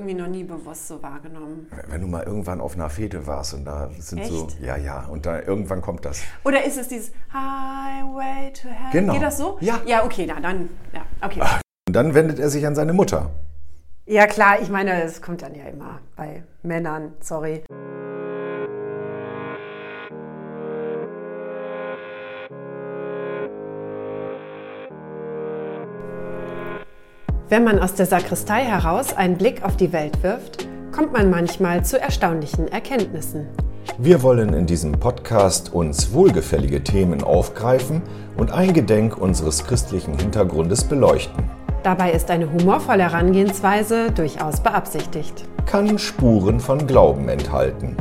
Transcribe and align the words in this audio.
irgendwie 0.00 0.20
noch 0.20 0.26
nie 0.28 0.42
bewusst 0.42 0.88
so 0.88 1.00
wahrgenommen. 1.00 1.68
Wenn 1.86 2.00
du 2.00 2.08
mal 2.08 2.24
irgendwann 2.24 2.60
auf 2.60 2.74
einer 2.74 2.90
Fete 2.90 3.28
warst 3.28 3.54
und 3.54 3.64
da 3.64 3.90
sind 3.98 4.18
Echt? 4.18 4.28
so, 4.32 4.48
ja, 4.60 4.76
ja, 4.76 5.06
und 5.06 5.24
da 5.24 5.40
irgendwann 5.40 5.82
kommt 5.82 6.04
das. 6.04 6.20
Oder 6.44 6.64
ist 6.64 6.76
es 6.76 6.88
dieses 6.88 7.12
Highway 7.32 8.52
to 8.52 8.68
Hell? 8.68 8.90
Genau. 8.90 9.12
Geht 9.12 9.22
das 9.22 9.38
so? 9.38 9.56
Ja. 9.60 9.80
Ja, 9.86 10.04
okay, 10.04 10.26
na 10.26 10.40
dann, 10.40 10.68
ja, 10.92 11.02
okay. 11.22 11.40
Und 11.86 11.94
dann 11.94 12.12
wendet 12.12 12.40
er 12.40 12.50
sich 12.50 12.66
an 12.66 12.74
seine 12.74 12.92
Mutter. 12.92 13.30
Ja, 14.06 14.26
klar, 14.26 14.60
ich 14.60 14.68
meine, 14.68 15.00
es 15.04 15.22
kommt 15.22 15.42
dann 15.42 15.54
ja 15.54 15.66
immer 15.66 16.00
bei 16.16 16.42
Männern, 16.64 17.12
sorry. 17.20 17.62
Wenn 27.50 27.62
man 27.62 27.78
aus 27.78 27.94
der 27.94 28.06
Sakristei 28.06 28.64
heraus 28.64 29.14
einen 29.14 29.36
Blick 29.36 29.62
auf 29.64 29.76
die 29.76 29.92
Welt 29.92 30.22
wirft, 30.22 30.66
kommt 30.92 31.12
man 31.12 31.28
manchmal 31.28 31.84
zu 31.84 32.00
erstaunlichen 32.00 32.68
Erkenntnissen. 32.68 33.46
Wir 33.98 34.22
wollen 34.22 34.54
in 34.54 34.64
diesem 34.64 34.92
Podcast 34.92 35.74
uns 35.74 36.14
wohlgefällige 36.14 36.82
Themen 36.82 37.22
aufgreifen 37.22 38.00
und 38.38 38.50
eingedenk 38.50 39.18
unseres 39.18 39.66
christlichen 39.66 40.18
Hintergrundes 40.18 40.84
beleuchten. 40.84 41.44
Dabei 41.82 42.12
ist 42.12 42.30
eine 42.30 42.50
humorvolle 42.50 43.02
Herangehensweise 43.02 44.10
durchaus 44.10 44.60
beabsichtigt. 44.60 45.44
Kann 45.66 45.98
Spuren 45.98 46.60
von 46.60 46.86
Glauben 46.86 47.28
enthalten. 47.28 47.94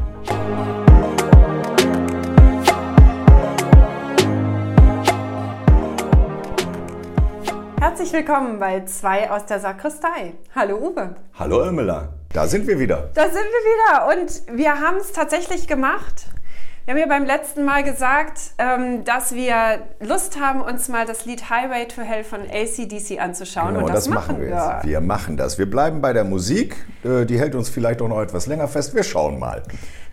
Herzlich 7.83 8.13
willkommen 8.13 8.59
bei 8.59 8.85
zwei 8.85 9.29
aus 9.29 9.45
der 9.45 9.59
Sakristei. 9.59 10.35
Hallo 10.55 10.77
Uwe. 10.77 11.17
Hallo 11.37 11.65
Irmela, 11.65 12.13
da 12.31 12.47
sind 12.47 12.65
wir 12.65 12.79
wieder. 12.79 13.09
Da 13.13 13.23
sind 13.23 13.33
wir 13.33 13.41
wieder 13.43 14.21
und 14.21 14.57
wir 14.57 14.79
haben 14.79 14.99
es 15.01 15.11
tatsächlich 15.11 15.67
gemacht. 15.67 16.27
Wir 16.85 16.93
haben 16.93 17.01
ja 17.01 17.07
beim 17.07 17.25
letzten 17.25 17.65
Mal 17.65 17.83
gesagt, 17.83 18.39
ähm, 18.57 19.03
dass 19.03 19.35
wir 19.35 19.81
Lust 19.99 20.39
haben, 20.39 20.61
uns 20.61 20.87
mal 20.87 21.05
das 21.05 21.25
Lied 21.25 21.49
Highway 21.49 21.85
to 21.85 22.01
Hell 22.03 22.23
von 22.23 22.43
ACDC 22.49 23.19
anzuschauen. 23.19 23.73
Genau, 23.73 23.87
und 23.87 23.93
das, 23.93 24.07
machen 24.07 24.39
wir 24.39 24.47
jetzt. 24.47 24.85
Wir 24.85 25.01
machen 25.01 25.35
das. 25.35 25.57
Wir 25.57 25.69
bleiben 25.69 25.99
bei 25.99 26.13
der 26.13 26.23
Musik. 26.23 26.77
Äh, 27.03 27.25
Die 27.25 27.37
hält 27.37 27.53
uns 27.53 27.67
vielleicht 27.67 28.01
auch 28.01 28.07
noch 28.07 28.21
etwas 28.21 28.47
länger 28.47 28.69
fest. 28.69 28.95
Wir 28.95 29.03
schauen 29.03 29.39
mal. 29.39 29.61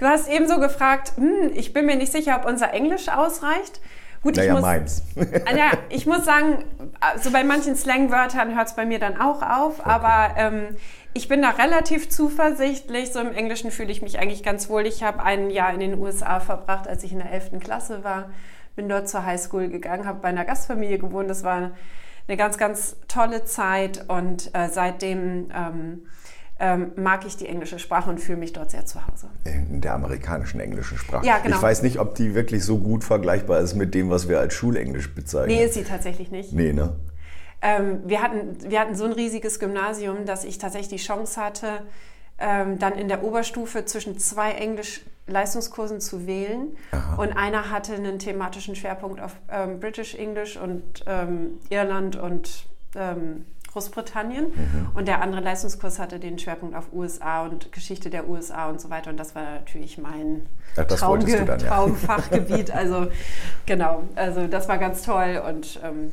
Du 0.00 0.06
hast 0.06 0.28
ebenso 0.28 0.58
gefragt, 0.58 1.12
hm, 1.14 1.52
ich 1.54 1.72
bin 1.72 1.86
mir 1.86 1.94
nicht 1.94 2.10
sicher, 2.10 2.36
ob 2.42 2.46
unser 2.46 2.72
Englisch 2.74 3.08
ausreicht. 3.08 3.80
Gut, 4.22 4.32
ich 4.32 4.38
Naja, 4.38 4.52
muss, 4.52 4.62
meins. 4.62 5.02
Ah, 5.16 5.56
ja, 5.56 5.70
ich 5.88 6.06
muss 6.06 6.24
sagen, 6.24 6.64
so 7.22 7.30
bei 7.30 7.42
manchen 7.42 7.74
Slangwörtern 7.74 8.54
hört 8.54 8.68
es 8.68 8.76
bei 8.76 8.84
mir 8.84 8.98
dann 8.98 9.18
auch 9.18 9.40
auf, 9.42 9.86
aber 9.86 10.34
ähm, 10.36 10.76
ich 11.14 11.28
bin 11.28 11.40
da 11.40 11.50
relativ 11.50 12.08
zuversichtlich. 12.10 13.12
So 13.12 13.20
im 13.20 13.32
Englischen 13.32 13.70
fühle 13.70 13.90
ich 13.90 14.02
mich 14.02 14.18
eigentlich 14.18 14.42
ganz 14.42 14.68
wohl. 14.68 14.86
Ich 14.86 15.02
habe 15.02 15.22
ein 15.22 15.50
Jahr 15.50 15.72
in 15.72 15.80
den 15.80 15.98
USA 15.98 16.40
verbracht, 16.40 16.86
als 16.86 17.02
ich 17.02 17.12
in 17.12 17.18
der 17.18 17.32
11. 17.32 17.60
Klasse 17.60 18.04
war. 18.04 18.30
Bin 18.76 18.88
dort 18.88 19.08
zur 19.08 19.24
Highschool 19.24 19.68
gegangen, 19.68 20.06
habe 20.06 20.20
bei 20.20 20.28
einer 20.28 20.44
Gastfamilie 20.44 20.98
gewohnt. 20.98 21.30
Das 21.30 21.42
war 21.42 21.70
eine 22.28 22.36
ganz, 22.36 22.58
ganz 22.58 22.96
tolle 23.08 23.44
Zeit 23.44 24.04
und 24.08 24.54
äh, 24.54 24.68
seitdem 24.68 25.50
ähm, 25.54 26.06
ähm, 26.60 26.92
mag 26.96 27.26
ich 27.26 27.38
die 27.38 27.46
englische 27.46 27.78
Sprache 27.78 28.10
und 28.10 28.20
fühle 28.20 28.38
mich 28.38 28.52
dort 28.52 28.70
sehr 28.70 28.84
zu 28.84 29.06
Hause. 29.06 29.28
In 29.44 29.80
der 29.80 29.94
amerikanischen 29.94 30.60
englischen 30.60 30.98
Sprache. 30.98 31.26
Ja, 31.26 31.38
genau. 31.38 31.56
Ich 31.56 31.62
weiß 31.62 31.82
nicht, 31.82 31.98
ob 31.98 32.14
die 32.14 32.34
wirklich 32.34 32.64
so 32.64 32.78
gut 32.78 33.02
vergleichbar 33.02 33.60
ist 33.60 33.74
mit 33.74 33.94
dem, 33.94 34.10
was 34.10 34.28
wir 34.28 34.38
als 34.38 34.52
Schulenglisch 34.52 35.14
bezeichnen. 35.14 35.56
Nee, 35.56 35.64
ist 35.64 35.74
sie 35.74 35.84
tatsächlich 35.84 36.30
nicht. 36.30 36.52
Nee, 36.52 36.74
ne? 36.74 36.92
Ähm, 37.62 38.00
wir, 38.04 38.22
hatten, 38.22 38.58
wir 38.70 38.78
hatten 38.78 38.94
so 38.94 39.04
ein 39.04 39.12
riesiges 39.12 39.58
Gymnasium, 39.58 40.26
dass 40.26 40.44
ich 40.44 40.58
tatsächlich 40.58 41.00
die 41.00 41.04
Chance 41.04 41.40
hatte, 41.40 41.82
ähm, 42.38 42.78
dann 42.78 42.92
in 42.92 43.08
der 43.08 43.24
Oberstufe 43.24 43.86
zwischen 43.86 44.18
zwei 44.18 44.52
Englisch-Leistungskursen 44.52 46.00
zu 46.00 46.26
wählen. 46.26 46.76
Aha. 46.92 47.22
Und 47.22 47.32
einer 47.32 47.70
hatte 47.70 47.94
einen 47.94 48.18
thematischen 48.18 48.76
Schwerpunkt 48.76 49.20
auf 49.20 49.34
ähm, 49.50 49.80
British 49.80 50.14
English 50.14 50.58
und 50.58 51.04
ähm, 51.06 51.58
Irland 51.70 52.16
und 52.16 52.66
ähm, 52.94 53.46
Großbritannien. 53.72 54.46
Mhm. 54.46 54.88
Und 54.94 55.08
der 55.08 55.22
andere 55.22 55.40
Leistungskurs 55.40 55.98
hatte 55.98 56.18
den 56.18 56.38
Schwerpunkt 56.38 56.74
auf 56.74 56.92
USA 56.92 57.44
und 57.44 57.72
Geschichte 57.72 58.10
der 58.10 58.28
USA 58.28 58.68
und 58.68 58.80
so 58.80 58.90
weiter. 58.90 59.10
Und 59.10 59.16
das 59.16 59.34
war 59.34 59.42
natürlich 59.42 59.98
mein 59.98 60.46
wolltest 60.76 61.40
du 61.40 61.44
dann, 61.44 61.60
ja. 61.60 61.68
Traumfachgebiet. 61.68 62.70
Also 62.80 63.08
genau, 63.66 64.04
also 64.14 64.46
das 64.46 64.68
war 64.68 64.78
ganz 64.78 65.02
toll 65.02 65.42
und 65.46 65.80
ähm, 65.84 66.12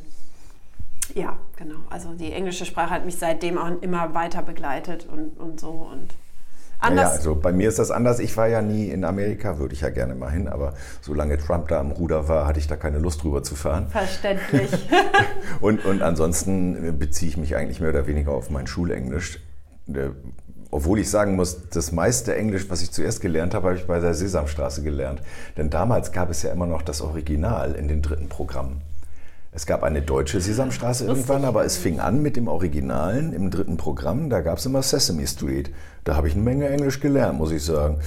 ja, 1.14 1.36
genau. 1.56 1.78
Also 1.88 2.12
die 2.12 2.32
englische 2.32 2.66
Sprache 2.66 2.90
hat 2.90 3.04
mich 3.06 3.16
seitdem 3.16 3.56
auch 3.56 3.80
immer 3.80 4.14
weiter 4.14 4.42
begleitet 4.42 5.06
und, 5.10 5.38
und 5.38 5.60
so 5.60 5.70
und 5.70 6.08
Anders. 6.80 7.12
also 7.12 7.34
bei 7.34 7.52
mir 7.52 7.68
ist 7.68 7.78
das 7.78 7.90
anders. 7.90 8.20
Ich 8.20 8.36
war 8.36 8.46
ja 8.46 8.62
nie 8.62 8.88
in 8.88 9.04
Amerika, 9.04 9.58
würde 9.58 9.74
ich 9.74 9.80
ja 9.80 9.90
gerne 9.90 10.14
mal 10.14 10.30
hin, 10.30 10.48
aber 10.48 10.74
solange 11.00 11.36
Trump 11.38 11.68
da 11.68 11.80
am 11.80 11.90
Ruder 11.90 12.28
war, 12.28 12.46
hatte 12.46 12.60
ich 12.60 12.68
da 12.68 12.76
keine 12.76 12.98
Lust 12.98 13.22
drüber 13.22 13.42
zu 13.42 13.56
fahren. 13.56 13.88
Verständlich. 13.88 14.70
Und, 15.60 15.84
und 15.84 16.02
ansonsten 16.02 16.98
beziehe 16.98 17.30
ich 17.30 17.36
mich 17.36 17.56
eigentlich 17.56 17.80
mehr 17.80 17.90
oder 17.90 18.06
weniger 18.06 18.32
auf 18.32 18.50
mein 18.50 18.66
Schulenglisch. 18.66 19.40
Obwohl 20.70 20.98
ich 20.98 21.10
sagen 21.10 21.34
muss, 21.34 21.68
das 21.70 21.92
meiste 21.92 22.36
Englisch, 22.36 22.68
was 22.68 22.82
ich 22.82 22.92
zuerst 22.92 23.20
gelernt 23.20 23.54
habe, 23.54 23.68
habe 23.68 23.78
ich 23.78 23.86
bei 23.86 23.98
der 23.98 24.14
Sesamstraße 24.14 24.82
gelernt. 24.82 25.22
Denn 25.56 25.70
damals 25.70 26.12
gab 26.12 26.30
es 26.30 26.42
ja 26.42 26.52
immer 26.52 26.66
noch 26.66 26.82
das 26.82 27.00
Original 27.00 27.74
in 27.74 27.88
den 27.88 28.02
dritten 28.02 28.28
Programmen. 28.28 28.82
Es 29.50 29.64
gab 29.64 29.82
eine 29.82 30.02
deutsche 30.02 30.40
Sesamstraße 30.42 31.06
irgendwann, 31.06 31.44
aber 31.46 31.64
es 31.64 31.78
fing 31.78 32.00
an 32.00 32.20
mit 32.20 32.36
dem 32.36 32.48
Originalen 32.48 33.32
im 33.32 33.50
dritten 33.50 33.78
Programm. 33.78 34.28
Da 34.28 34.42
gab 34.42 34.58
es 34.58 34.66
immer 34.66 34.82
Sesame 34.82 35.26
Street. 35.26 35.70
Da 36.04 36.16
habe 36.16 36.28
ich 36.28 36.34
eine 36.34 36.42
Menge 36.42 36.68
Englisch 36.68 37.00
gelernt, 37.00 37.38
muss 37.38 37.50
ich 37.50 37.64
sagen. 37.64 37.98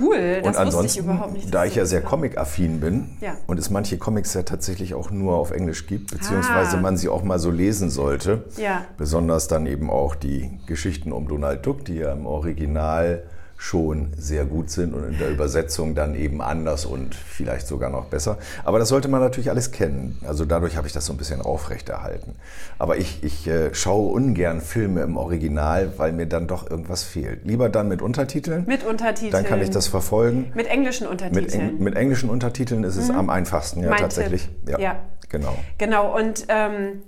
cool, 0.00 0.16
das 0.16 0.36
und 0.38 0.44
wusste 0.46 0.50
ich 0.50 0.58
ansonsten, 0.58 1.04
überhaupt 1.04 1.32
nicht. 1.34 1.54
da 1.54 1.64
ich 1.66 1.74
ja 1.74 1.84
sehr 1.84 2.00
comic-affin 2.00 2.80
bin 2.80 3.10
Ja. 3.20 3.36
und 3.46 3.58
es 3.58 3.68
manche 3.70 3.98
Comics 3.98 4.32
ja 4.34 4.42
tatsächlich 4.42 4.94
auch 4.94 5.10
nur 5.10 5.34
auf 5.36 5.50
Englisch 5.50 5.86
gibt, 5.86 6.10
beziehungsweise 6.12 6.78
Ah. 6.78 6.80
man 6.80 6.96
sie 6.96 7.08
auch 7.10 7.22
mal 7.22 7.38
so 7.38 7.50
lesen 7.50 7.90
sollte, 7.90 8.44
Ja. 8.56 8.84
besonders 8.96 9.48
dann 9.48 9.66
eben 9.66 9.90
auch 9.90 10.14
die 10.14 10.58
Geschichten 10.66 11.12
um 11.12 11.28
Donald 11.28 11.64
Duck, 11.66 11.84
die 11.84 11.96
ja 11.96 12.12
im 12.12 12.26
Original 12.26 13.22
schon 13.56 14.12
sehr 14.16 14.44
gut 14.44 14.70
sind 14.70 14.94
und 14.94 15.04
in 15.04 15.18
der 15.18 15.30
Übersetzung 15.30 15.94
dann 15.94 16.14
eben 16.14 16.42
anders 16.42 16.84
und 16.84 17.14
vielleicht 17.14 17.66
sogar 17.66 17.90
noch 17.90 18.06
besser. 18.06 18.38
Aber 18.64 18.78
das 18.78 18.88
sollte 18.88 19.08
man 19.08 19.20
natürlich 19.20 19.50
alles 19.50 19.72
kennen. 19.72 20.18
Also 20.26 20.44
dadurch 20.44 20.76
habe 20.76 20.86
ich 20.86 20.92
das 20.92 21.06
so 21.06 21.12
ein 21.12 21.16
bisschen 21.16 21.40
aufrechterhalten. 21.40 22.34
Aber 22.78 22.98
ich, 22.98 23.22
ich 23.22 23.46
äh, 23.48 23.74
schaue 23.74 24.12
ungern 24.12 24.60
Filme 24.60 25.02
im 25.02 25.16
Original, 25.16 25.92
weil 25.96 26.12
mir 26.12 26.26
dann 26.26 26.46
doch 26.46 26.70
irgendwas 26.70 27.02
fehlt. 27.02 27.44
Lieber 27.44 27.68
dann 27.68 27.88
mit 27.88 28.02
Untertiteln. 28.02 28.64
Mit 28.66 28.84
Untertiteln. 28.84 29.32
Dann 29.32 29.44
kann 29.44 29.62
ich 29.62 29.70
das 29.70 29.86
verfolgen. 29.86 30.52
Mit 30.54 30.66
englischen 30.66 31.04
Mit, 31.04 31.12
Untertiteln. 31.12 31.60
Eng 31.60 31.78
mit 31.82 31.96
englischen 31.96 32.30
Untertiteln 32.30 32.84
ist 32.84 32.96
es 32.96 33.10
am 33.10 33.30
einfachsten, 33.30 33.82
ja, 33.82 33.90
Mein 33.90 34.00
tatsächlich. 34.00 34.48
Tipp. 34.66 34.78
Ja. 34.78 34.96
genau. 35.28 35.56
Genau, 35.78 36.16
und 36.16 36.46
ähm, 36.48 37.02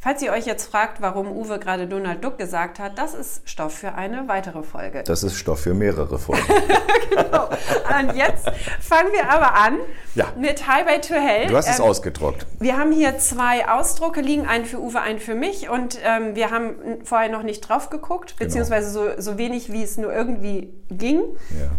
falls 0.00 0.22
ihr 0.22 0.32
euch 0.32 0.46
jetzt 0.46 0.70
fragt, 0.70 1.00
warum 1.02 1.30
Uwe 1.30 1.58
gerade 1.58 1.86
Donald 1.86 2.24
Duck 2.24 2.38
gesagt 2.38 2.78
hat, 2.78 2.98
das 2.98 3.14
ist 3.14 3.42
Stoff 3.48 3.74
für 3.74 3.94
eine 3.94 4.26
weitere 4.28 4.62
Folge. 4.62 5.02
Das 5.04 5.22
ist 5.22 5.36
Stoff 5.36 5.60
für 5.60 5.74
mehrere 5.74 6.18
Folgen. 6.18 6.42
Und 8.00 8.16
jetzt 8.16 8.48
fangen 8.80 9.12
wir 9.12 9.28
aber 9.30 9.54
an 9.54 9.78
Ja. 10.14 10.26
mit 10.38 10.66
Highway 10.66 11.00
to 11.00 11.14
Hell. 11.14 11.48
Du 11.48 11.56
hast 11.56 11.68
es 11.68 11.78
Ähm, 11.78 11.84
ausgedruckt. 11.84 12.46
Wir 12.58 12.78
haben 12.78 12.92
hier 12.92 13.18
zwei 13.18 13.68
Ausdrucke 13.68 14.20
liegen, 14.20 14.46
einen 14.46 14.64
für 14.64 14.78
Uwe, 14.80 15.00
einen 15.00 15.18
für 15.18 15.34
mich. 15.34 15.68
Und 15.68 15.98
ähm, 16.04 16.34
wir 16.34 16.50
haben 16.50 17.00
vorher 17.04 17.28
noch 17.30 17.42
nicht 17.42 17.60
drauf 17.60 17.90
geguckt, 17.90 18.36
Genau. 18.38 18.48
beziehungsweise 18.48 18.90
so, 18.90 19.08
so 19.18 19.38
wenig, 19.38 19.70
wie 19.72 19.82
es 19.82 19.96
nur 19.98 20.12
irgendwie 20.12 20.72
ging. 20.90 21.20
Ja. 21.50 21.70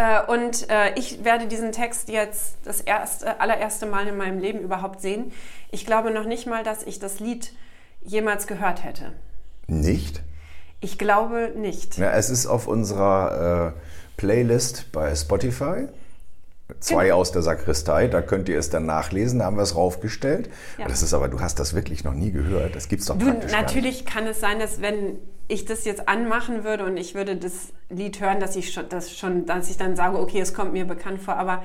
Äh, 0.00 0.22
und 0.32 0.70
äh, 0.70 0.94
ich 0.94 1.24
werde 1.24 1.46
diesen 1.46 1.72
Text 1.72 2.08
jetzt 2.08 2.56
das 2.64 2.80
erste, 2.80 3.38
allererste 3.38 3.84
Mal 3.84 4.06
in 4.06 4.16
meinem 4.16 4.38
Leben 4.38 4.60
überhaupt 4.60 5.02
sehen. 5.02 5.30
Ich 5.70 5.84
glaube 5.84 6.10
noch 6.10 6.24
nicht 6.24 6.46
mal, 6.46 6.64
dass 6.64 6.82
ich 6.84 6.98
das 6.98 7.20
Lied 7.20 7.52
jemals 8.02 8.46
gehört 8.46 8.82
hätte. 8.82 9.12
Nicht? 9.66 10.22
Ich 10.80 10.98
glaube 10.98 11.52
nicht. 11.54 11.98
Ja, 11.98 12.12
es 12.12 12.30
ist 12.30 12.46
auf 12.46 12.66
unserer 12.66 13.74
äh, 13.76 13.80
Playlist 14.16 14.90
bei 14.90 15.14
Spotify. 15.14 15.88
Zwei 16.78 17.06
Genau. 17.06 17.16
aus 17.16 17.32
der 17.32 17.42
Sakristei, 17.42 18.06
da 18.06 18.22
könnt 18.22 18.48
ihr 18.48 18.56
es 18.58 18.70
dann 18.70 18.86
nachlesen, 18.86 19.40
da 19.40 19.46
haben 19.46 19.56
wir 19.56 19.64
es 19.64 19.74
raufgestellt. 19.74 20.48
Ja. 20.78 20.86
Das 20.86 21.02
ist 21.02 21.12
aber, 21.12 21.28
du 21.28 21.40
hast 21.40 21.58
das 21.58 21.74
wirklich 21.74 22.04
noch 22.04 22.14
nie 22.14 22.30
gehört. 22.30 22.74
Das 22.76 22.88
gibt's 22.88 23.06
doch 23.06 23.18
Du, 23.18 23.26
natürlich 23.26 24.06
kann 24.06 24.26
es 24.26 24.40
sein, 24.40 24.60
dass 24.60 24.80
wenn 24.80 25.18
ich 25.50 25.64
das 25.64 25.84
jetzt 25.84 26.08
anmachen 26.08 26.64
würde 26.64 26.84
und 26.84 26.96
ich 26.96 27.14
würde 27.14 27.36
das 27.36 27.72
Lied 27.88 28.20
hören, 28.20 28.40
dass 28.40 28.56
ich 28.56 28.72
schon, 28.72 28.88
das 28.88 29.16
schon, 29.16 29.46
dass 29.46 29.68
ich 29.68 29.76
dann 29.76 29.96
sage, 29.96 30.18
okay, 30.18 30.40
es 30.40 30.54
kommt 30.54 30.72
mir 30.72 30.84
bekannt 30.86 31.20
vor, 31.20 31.34
aber 31.34 31.62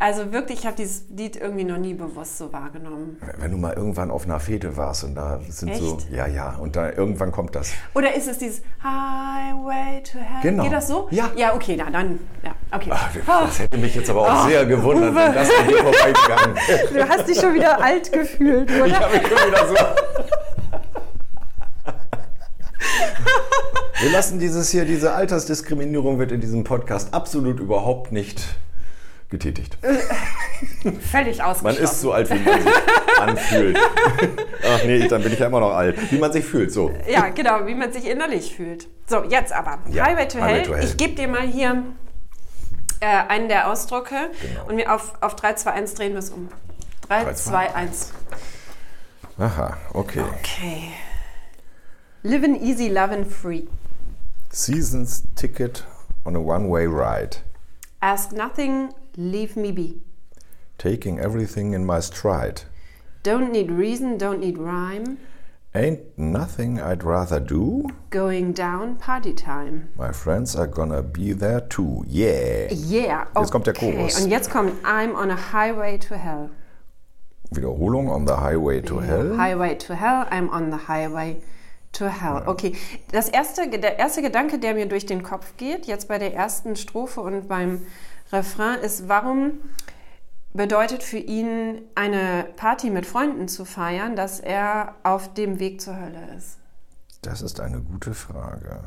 also 0.00 0.32
wirklich, 0.32 0.60
ich 0.60 0.66
habe 0.66 0.76
dieses 0.76 1.04
Lied 1.08 1.36
irgendwie 1.36 1.64
noch 1.64 1.78
nie 1.78 1.94
bewusst 1.94 2.36
so 2.36 2.52
wahrgenommen. 2.52 3.16
Wenn 3.38 3.52
du 3.52 3.56
mal 3.56 3.72
irgendwann 3.72 4.10
auf 4.10 4.24
einer 4.24 4.38
Fete 4.40 4.76
warst 4.76 5.04
und 5.04 5.14
da 5.14 5.40
sind 5.48 5.74
so, 5.76 5.96
Echt? 5.96 6.10
ja, 6.10 6.26
ja, 6.26 6.56
und 6.56 6.76
da 6.76 6.90
irgendwann 6.90 7.32
kommt 7.32 7.54
das. 7.54 7.72
Oder 7.94 8.14
ist 8.14 8.28
es 8.28 8.38
dieses 8.38 8.62
Highway 8.82 10.02
to 10.02 10.18
Hell? 10.18 10.42
Genau. 10.42 10.64
Geht 10.64 10.72
das 10.72 10.88
so? 10.88 11.08
Ja. 11.10 11.30
Ja, 11.36 11.54
okay, 11.54 11.76
na 11.78 11.90
dann, 11.90 12.18
ja, 12.42 12.54
okay. 12.72 12.90
Ach, 12.92 13.46
das 13.46 13.60
hätte 13.60 13.78
mich 13.78 13.94
jetzt 13.94 14.10
aber 14.10 14.22
auch 14.22 14.44
Oh, 14.44 14.48
sehr 14.48 14.66
gewundert, 14.66 15.12
Uwe. 15.12 15.16
wenn 15.16 15.32
das 15.34 15.48
an 15.58 15.68
dir 15.68 15.76
vorbeigegangen 15.82 16.56
wäre. 16.56 16.88
Du 16.94 17.08
hast 17.08 17.28
dich 17.28 17.40
schon 17.40 17.54
wieder 17.54 17.80
alt 17.82 18.12
gefühlt, 18.12 18.70
oder? 18.70 18.86
Ich 18.86 19.00
habe 19.00 19.16
mich 19.16 19.26
schon 19.26 19.48
wieder 19.48 19.68
so. 19.68 19.74
Wir 24.00 24.10
lassen 24.10 24.38
dieses 24.38 24.70
hier, 24.70 24.84
diese 24.84 25.14
Altersdiskriminierung 25.14 26.18
wird 26.18 26.32
in 26.32 26.40
diesem 26.40 26.64
Podcast 26.64 27.14
absolut 27.14 27.60
überhaupt 27.60 28.12
nicht 28.12 28.44
getätigt. 29.30 29.78
Völlig 31.10 31.38
Man 31.38 31.46
ausgeschlossen. 31.48 31.84
ist 31.84 32.00
so 32.00 32.12
alt, 32.12 32.30
wie 32.30 32.38
man 32.38 32.62
sich 32.62 32.72
anfühlt. 33.20 33.78
Ach 34.66 34.84
nee, 34.84 35.06
dann 35.08 35.22
bin 35.22 35.32
ich 35.32 35.38
ja 35.38 35.46
immer 35.46 35.60
noch 35.60 35.72
alt. 35.74 35.96
Wie 36.10 36.18
man 36.18 36.32
sich 36.32 36.44
fühlt, 36.44 36.72
so. 36.72 36.90
Ja, 37.08 37.28
genau, 37.30 37.66
wie 37.66 37.74
man 37.74 37.92
sich 37.92 38.08
innerlich 38.08 38.54
fühlt. 38.56 38.88
So, 39.06 39.22
jetzt 39.24 39.52
aber. 39.52 39.78
Ja, 39.90 40.06
Highway, 40.06 40.28
to, 40.28 40.40
Highway 40.40 40.54
Hell. 40.58 40.62
to 40.66 40.74
Hell. 40.74 40.84
Ich 40.84 40.96
gebe 40.96 41.14
dir 41.14 41.28
mal 41.28 41.42
hier 41.46 41.82
äh, 43.00 43.06
einen 43.06 43.48
der 43.48 43.70
Ausdrucke 43.70 44.14
Genau. 44.42 44.66
und 44.68 44.76
wir 44.76 44.92
auf, 44.94 45.14
auf 45.20 45.36
3, 45.36 45.54
2, 45.54 45.70
1 45.72 45.94
drehen 45.94 46.12
wir 46.12 46.18
es 46.20 46.30
um. 46.30 46.48
3, 47.08 47.24
3, 47.24 47.32
2, 47.34 47.74
1. 47.74 48.12
Aha, 49.38 49.76
okay. 49.92 50.22
Okay. 50.40 50.90
Living 52.22 52.60
easy, 52.62 52.88
loving 52.88 53.26
free. 53.26 53.64
Seasons 54.54 55.26
Ticket 55.34 55.82
on 56.24 56.36
a 56.36 56.40
One-Way 56.40 56.86
Ride. 56.86 57.38
Ask 58.00 58.30
nothing, 58.30 58.94
leave 59.16 59.56
me 59.56 59.72
be. 59.72 60.00
Taking 60.78 61.18
everything 61.18 61.72
in 61.72 61.84
my 61.84 61.98
stride. 61.98 62.62
Don't 63.24 63.50
need 63.50 63.72
reason, 63.72 64.16
don't 64.16 64.38
need 64.38 64.56
rhyme. 64.56 65.18
Ain't 65.74 66.16
nothing 66.16 66.80
I'd 66.80 67.02
rather 67.02 67.40
do. 67.40 67.88
Going 68.10 68.52
down, 68.52 68.94
party 68.94 69.32
time. 69.32 69.88
My 69.96 70.12
friends 70.12 70.54
are 70.54 70.68
gonna 70.68 71.02
be 71.02 71.32
there 71.32 71.60
too. 71.60 72.04
Yeah. 72.06 72.72
Yeah. 72.72 73.26
Jetzt 73.34 73.50
kommt 73.50 73.66
der 73.66 73.74
okay. 73.74 73.92
Chorus. 73.92 74.22
Und 74.22 74.30
jetzt 74.30 74.50
kommt 74.50 74.74
I'm 74.84 75.16
on 75.16 75.32
a 75.32 75.36
highway 75.36 75.98
to 75.98 76.16
hell. 76.16 76.50
Wiederholung 77.50 78.08
on 78.08 78.24
the 78.24 78.36
highway 78.36 78.80
to 78.82 79.00
hell. 79.00 79.36
Highway 79.36 79.74
to 79.78 79.96
hell, 79.96 80.28
I'm 80.30 80.48
on 80.50 80.70
the 80.70 80.86
highway 80.86 81.42
to 81.94 82.06
hell. 82.06 82.42
Okay, 82.46 82.74
das 83.12 83.28
erste, 83.28 83.68
der 83.68 83.98
erste 83.98 84.22
Gedanke, 84.22 84.58
der 84.58 84.74
mir 84.74 84.86
durch 84.86 85.06
den 85.06 85.22
Kopf 85.22 85.56
geht, 85.56 85.86
jetzt 85.86 86.08
bei 86.08 86.18
der 86.18 86.34
ersten 86.34 86.76
Strophe 86.76 87.20
und 87.20 87.48
beim 87.48 87.86
Refrain, 88.32 88.80
ist, 88.80 89.08
warum 89.08 89.60
bedeutet 90.52 91.02
für 91.02 91.18
ihn 91.18 91.82
eine 91.94 92.46
Party 92.56 92.90
mit 92.90 93.06
Freunden 93.06 93.48
zu 93.48 93.64
feiern, 93.64 94.16
dass 94.16 94.40
er 94.40 94.94
auf 95.02 95.34
dem 95.34 95.58
Weg 95.58 95.80
zur 95.80 95.98
Hölle 95.98 96.36
ist? 96.36 96.58
Das 97.22 97.42
ist 97.42 97.60
eine 97.60 97.80
gute 97.80 98.14
Frage. 98.14 98.84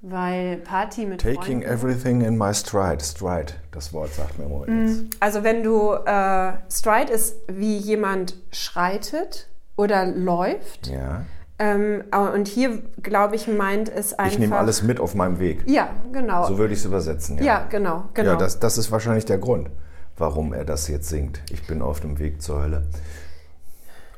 Weil 0.00 0.58
Party 0.58 1.06
mit 1.06 1.22
Taking 1.22 1.62
Freunden... 1.62 1.62
everything 1.62 2.20
in 2.20 2.36
my 2.36 2.52
stride. 2.52 3.02
Stride, 3.02 3.54
das 3.70 3.92
Wort 3.92 4.12
sagt 4.12 4.38
mir 4.38 4.48
mal 4.48 4.68
nichts. 4.68 5.16
Also 5.20 5.44
wenn 5.44 5.62
du, 5.62 5.92
äh, 5.92 6.52
Stride 6.70 7.10
ist, 7.10 7.36
wie 7.48 7.76
jemand 7.78 8.36
schreitet 8.50 9.48
oder 9.76 10.04
läuft. 10.04 10.88
Ja. 10.88 11.24
Ähm, 11.58 12.02
und 12.34 12.48
hier, 12.48 12.82
glaube 13.02 13.36
ich, 13.36 13.46
meint 13.46 13.88
es 13.88 14.12
einfach... 14.14 14.32
Ich 14.32 14.38
nehme 14.38 14.58
alles 14.58 14.82
mit 14.82 14.98
auf 14.98 15.14
meinem 15.14 15.38
Weg. 15.38 15.62
Ja, 15.66 15.90
genau. 16.12 16.46
So 16.48 16.58
würde 16.58 16.72
ich 16.72 16.80
es 16.80 16.84
übersetzen. 16.84 17.38
Ja, 17.38 17.44
ja, 17.44 17.66
genau, 17.68 18.04
genau. 18.12 18.30
Ja, 18.30 18.36
das, 18.36 18.58
das 18.58 18.76
ist 18.76 18.90
wahrscheinlich 18.90 19.24
der 19.24 19.38
Grund, 19.38 19.70
warum 20.16 20.52
er 20.52 20.64
das 20.64 20.88
jetzt 20.88 21.08
singt. 21.08 21.40
Ich 21.50 21.66
bin 21.66 21.80
auf 21.80 22.00
dem 22.00 22.18
Weg 22.18 22.42
zur 22.42 22.62
Hölle. 22.62 22.86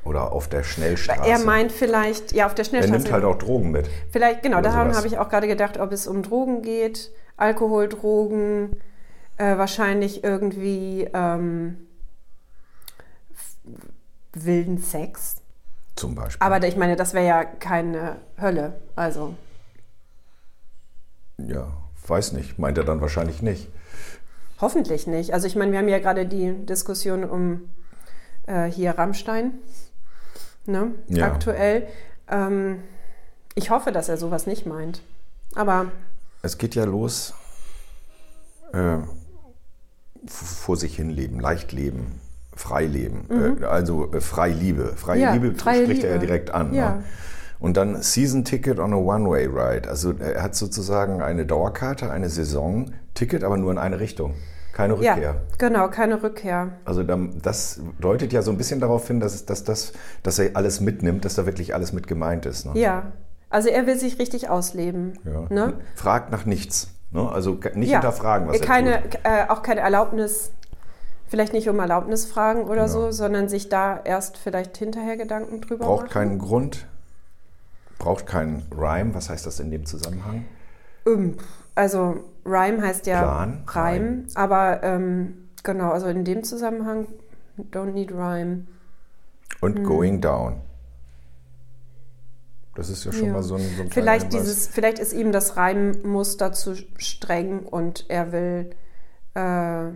Oder 0.03 0.31
auf 0.31 0.47
der 0.47 0.63
Schnellstraße. 0.63 1.29
er 1.29 1.39
meint 1.39 1.71
vielleicht, 1.71 2.31
ja, 2.31 2.45
auf 2.45 2.55
der 2.55 2.63
er 2.63 2.69
Schnellstraße. 2.69 3.03
nimmt 3.03 3.11
halt 3.11 3.23
auch 3.25 3.37
Drogen 3.37 3.71
mit. 3.71 3.89
Vielleicht, 4.09 4.41
genau, 4.41 4.61
daran 4.61 4.95
habe 4.95 5.05
ich 5.05 5.19
auch 5.19 5.29
gerade 5.29 5.47
gedacht, 5.47 5.77
ob 5.79 5.91
es 5.91 6.07
um 6.07 6.23
Drogen 6.23 6.61
geht, 6.61 7.11
Alkohol, 7.35 7.89
Drogen, 7.89 8.77
äh, 9.37 9.57
wahrscheinlich 9.57 10.23
irgendwie 10.23 11.07
ähm, 11.13 11.87
wilden 14.33 14.77
Sex. 14.79 15.37
Zum 15.97 16.15
Beispiel. 16.15 16.45
Aber 16.45 16.65
ich 16.65 16.77
meine, 16.77 16.95
das 16.95 17.13
wäre 17.13 17.25
ja 17.27 17.43
keine 17.43 18.17
Hölle. 18.39 18.79
Also, 18.95 19.35
ja, 21.37 21.67
weiß 22.07 22.33
nicht. 22.33 22.57
Meint 22.59 22.77
er 22.77 22.83
dann 22.83 23.01
wahrscheinlich 23.01 23.41
nicht. 23.41 23.69
hoffentlich 24.61 25.05
nicht. 25.07 25.33
Also, 25.33 25.45
ich 25.47 25.55
meine, 25.55 25.71
wir 25.71 25.79
haben 25.79 25.87
ja 25.87 25.99
gerade 25.99 26.25
die 26.25 26.53
Diskussion 26.65 27.23
um 27.23 27.69
äh, 28.47 28.65
hier 28.65 28.97
Rammstein, 28.97 29.53
ne, 30.65 30.91
Ja. 31.07 31.25
aktuell. 31.27 31.87
Ähm, 32.29 32.83
ich 33.55 33.69
hoffe, 33.69 33.91
dass 33.91 34.09
er 34.09 34.17
sowas 34.17 34.47
nicht 34.47 34.65
meint. 34.65 35.01
Aber 35.55 35.91
Es 36.43 36.57
geht 36.57 36.75
ja 36.75 36.85
los, 36.85 37.33
äh, 38.73 38.97
vor 40.27 40.75
sich 40.77 40.95
hin 40.95 41.09
leben, 41.09 41.39
leicht 41.39 41.71
leben, 41.71 42.19
frei 42.57 42.85
leben. 42.85 43.25
Äh, 43.61 43.65
also 43.65 44.11
äh, 44.11 44.19
frei 44.21 44.49
Liebe. 44.49 44.93
Freie 44.95 45.17
Mhm. 45.17 45.23
Ja, 45.23 45.33
Liebe 45.33 45.55
freie 45.55 45.83
spricht 45.83 46.03
er 46.03 46.09
ja 46.09 46.15
Liebe. 46.15 46.27
direkt 46.27 46.51
an. 46.53 46.73
Ja. 46.73 46.89
Ne? 46.95 47.03
Und 47.59 47.75
dann 47.77 48.01
Season 48.01 48.43
Ticket 48.43 48.79
on 48.79 48.93
a 48.93 48.97
One-Way 48.97 49.45
Ride. 49.47 49.89
Also 49.89 50.13
er 50.19 50.43
hat 50.43 50.55
sozusagen 50.55 51.21
eine 51.21 51.45
Dauerkarte, 51.45 52.11
eine 52.11 52.29
Saison, 52.29 52.91
Ticket, 53.15 53.43
aber 53.43 53.57
nur 53.57 53.71
in 53.71 53.77
eine 53.79 53.99
Richtung. 53.99 54.35
Keine 54.73 54.93
Rückkehr. 54.93 55.17
ja, 55.17 55.35
genau, 55.57 55.87
keine 55.89 56.21
Rückkehr. 56.21 56.73
Also 56.85 57.01
dann- 57.01 57.39
das 57.41 57.81
deutet 57.99 58.31
ja 58.31 58.43
so 58.43 58.51
ein 58.51 58.57
bisschen 58.57 58.79
darauf 58.79 59.07
hin, 59.07 59.19
dass, 59.19 59.43
dass, 59.47 59.63
dass, 59.63 59.93
dass 60.21 60.37
er 60.37 60.55
alles 60.55 60.81
mitnimmt, 60.81 61.25
dass 61.25 61.33
da 61.33 61.47
wirklich 61.47 61.73
alles 61.73 61.93
mit 61.93 62.05
gemeint 62.05 62.45
ist. 62.45 62.65
Ne? 62.67 62.73
Ja, 62.79 63.11
also 63.49 63.69
er 63.69 63.87
will 63.87 63.97
sich 63.97 64.19
richtig 64.19 64.49
ausleben. 64.49 65.13
Ja. 65.25 65.45
Ne? 65.49 65.73
Fragt 65.95 66.31
nach 66.31 66.45
nichts. 66.45 66.89
Ne? 67.09 67.27
Also 67.27 67.57
nicht 67.73 67.89
ja. 67.89 67.97
hinterfragen, 68.01 68.47
was 68.49 68.59
er 68.59 68.67
keine, 68.67 69.01
tut. 69.01 69.15
äh, 69.23 69.45
Auch 69.49 69.63
keine 69.63 69.81
Erlaubnis, 69.81 70.51
vielleicht 71.27 71.53
nicht 71.53 71.67
um 71.69 71.79
Erlaubnis 71.79 72.25
fragen 72.25 72.61
oder 72.63 72.85
Genau. 72.85 72.87
so, 72.87 73.11
sondern 73.11 73.49
sich 73.49 73.69
da 73.69 73.99
erst 74.03 74.37
vielleicht 74.37 74.77
hinterher 74.77 75.17
Gedanken 75.17 75.61
drüber 75.61 75.85
Braucht 75.85 76.03
machen. 76.03 76.09
keinen 76.13 76.39
Grund, 76.39 76.87
braucht 77.99 78.25
keinen 78.25 78.63
Rhyme. 78.75 79.13
Was 79.13 79.29
heißt 79.29 79.45
das 79.45 79.59
in 79.59 79.71
dem 79.71 79.85
Zusammenhang? 79.85 80.45
Ähm, 81.05 81.35
Also 81.75 82.23
Rhyme 82.45 82.81
heißt 82.81 83.05
ja 83.05 83.21
Plan, 83.21 83.63
Reim, 83.67 84.03
Rhyme. 84.03 84.25
aber 84.35 84.81
ähm, 84.83 85.47
genau, 85.63 85.91
also 85.91 86.07
in 86.07 86.23
dem 86.25 86.43
Zusammenhang 86.43 87.07
don't 87.71 87.91
need 87.91 88.11
Rhyme. 88.11 88.65
Und 89.61 89.77
Hm. 89.79 89.83
Going 89.83 90.21
Down. 90.21 90.61
Das 92.75 92.89
ist 92.89 93.03
ja 93.05 93.11
schon 93.11 93.27
Ja. 93.27 93.33
mal 93.33 93.43
so 93.43 93.55
ein, 93.55 93.61
so 93.75 93.81
ein 93.83 93.89
Vielleicht, 93.91 94.33
dieses, 94.33 94.67
vielleicht 94.67 94.99
ist 94.99 95.13
ihm 95.13 95.31
das 95.31 95.57
Reimmuster 95.57 96.51
zu 96.53 96.75
streng 96.97 97.59
und 97.59 98.05
er 98.07 98.31
will, 98.31 98.69
äh, 99.33 99.91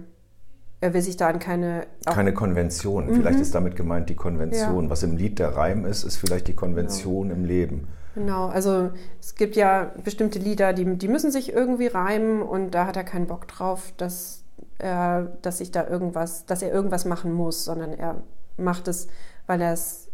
er 0.81 0.93
will 0.93 1.01
sich 1.01 1.15
da 1.15 1.27
an 1.29 1.39
keine. 1.39 1.85
Keine 2.05 2.33
Konvention. 2.33 3.13
Vielleicht 3.13 3.39
ist 3.39 3.55
damit 3.55 3.75
gemeint 3.75 4.09
die 4.09 4.15
Konvention. 4.15 4.77
Mhm. 4.77 4.83
Ja. 4.85 4.89
Was 4.89 5.03
im 5.03 5.15
Lied 5.15 5.39
der 5.39 5.55
Reim 5.55 5.85
ist, 5.85 6.03
ist 6.03 6.17
vielleicht 6.17 6.47
die 6.47 6.55
Konvention 6.55 7.29
im 7.31 7.45
Leben. 7.45 7.87
Genau, 8.15 8.47
also 8.47 8.89
es 9.21 9.35
gibt 9.35 9.55
ja 9.55 9.91
bestimmte 10.03 10.37
Lieder, 10.37 10.73
die, 10.73 10.97
die 10.97 11.07
müssen 11.07 11.31
sich 11.31 11.53
irgendwie 11.53 11.87
reimen 11.87 12.41
und 12.41 12.71
da 12.71 12.85
hat 12.85 12.97
er 12.97 13.05
keinen 13.05 13.27
Bock 13.27 13.47
drauf, 13.47 13.93
dass 13.95 14.43
er, 14.79 15.31
dass 15.43 15.59
sich 15.59 15.71
da 15.71 15.87
irgendwas, 15.87 16.45
dass 16.45 16.61
er 16.61 16.73
irgendwas 16.73 17.05
machen 17.05 17.31
muss, 17.31 17.63
sondern 17.63 17.93
er 17.93 18.21
macht 18.57 18.89
es, 18.89 19.07
weil 19.47 19.61
er 19.61 19.71
es 19.71 20.09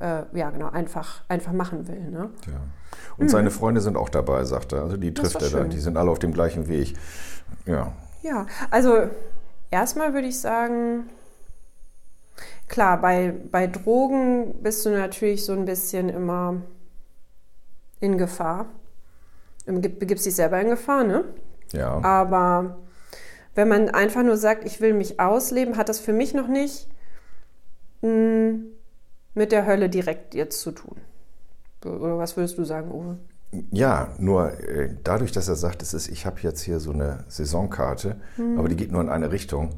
äh, 0.00 0.22
ja 0.32 0.50
genau 0.50 0.70
einfach, 0.70 1.22
einfach 1.28 1.52
machen 1.52 1.86
will. 1.86 2.10
Ne? 2.10 2.30
Ja. 2.46 2.60
Und 3.18 3.30
seine 3.30 3.50
Freunde 3.50 3.80
sind 3.80 3.96
auch 3.96 4.08
dabei, 4.08 4.42
sagt 4.44 4.72
er. 4.72 4.82
Also 4.82 4.96
die 4.96 5.10
Mhm. 5.10 5.14
Trifft 5.14 5.42
er 5.42 5.50
dann. 5.50 5.70
Die 5.70 5.78
sind 5.78 5.96
alle 5.96 6.10
auf 6.10 6.18
dem 6.18 6.32
gleichen 6.32 6.66
Weg. 6.66 6.94
Ja. 7.66 7.92
Ja, 8.22 8.46
also 8.70 9.08
erstmal 9.72 10.14
würde 10.14 10.28
ich 10.28 10.38
sagen, 10.38 11.08
klar, 12.68 13.00
bei, 13.00 13.34
bei 13.50 13.66
Drogen 13.66 14.54
bist 14.62 14.86
du 14.86 14.90
natürlich 14.90 15.44
so 15.44 15.52
ein 15.52 15.64
bisschen 15.64 16.08
immer 16.08 16.62
in 18.00 18.18
Gefahr. 18.18 18.66
Gib- 19.66 19.98
Begibst 19.98 20.26
dich 20.26 20.34
selber 20.36 20.60
in 20.60 20.68
Gefahr, 20.70 21.04
ne? 21.04 21.24
Ja. 21.72 22.02
Aber 22.04 22.78
wenn 23.54 23.68
man 23.68 23.88
einfach 23.90 24.22
nur 24.22 24.36
sagt, 24.36 24.64
ich 24.64 24.80
will 24.80 24.92
mich 24.94 25.20
ausleben, 25.20 25.76
hat 25.76 25.88
das 25.88 25.98
für 26.00 26.12
mich 26.12 26.34
noch 26.34 26.48
nicht 26.48 26.88
mh, 28.02 28.58
mit 29.34 29.52
der 29.52 29.66
Hölle 29.66 29.88
direkt 29.88 30.34
jetzt 30.34 30.60
zu 30.60 30.72
tun. 30.72 30.96
Oder 31.84 32.18
was 32.18 32.36
würdest 32.36 32.58
du 32.58 32.64
sagen, 32.64 32.90
Uwe? 32.92 33.18
Ja, 33.70 34.08
nur 34.18 34.50
äh, 34.60 34.88
dadurch, 35.04 35.30
dass 35.32 35.46
er 35.48 35.56
sagt, 35.56 35.82
es 35.82 35.92
ist, 35.92 36.08
ich 36.08 36.24
habe 36.24 36.40
jetzt 36.40 36.62
hier 36.62 36.80
so 36.80 36.92
eine 36.92 37.24
Saisonkarte, 37.28 38.16
Mhm. 38.38 38.58
aber 38.58 38.68
die 38.68 38.76
geht 38.76 38.90
nur 38.90 39.02
in 39.02 39.10
eine 39.10 39.30
Richtung, 39.30 39.74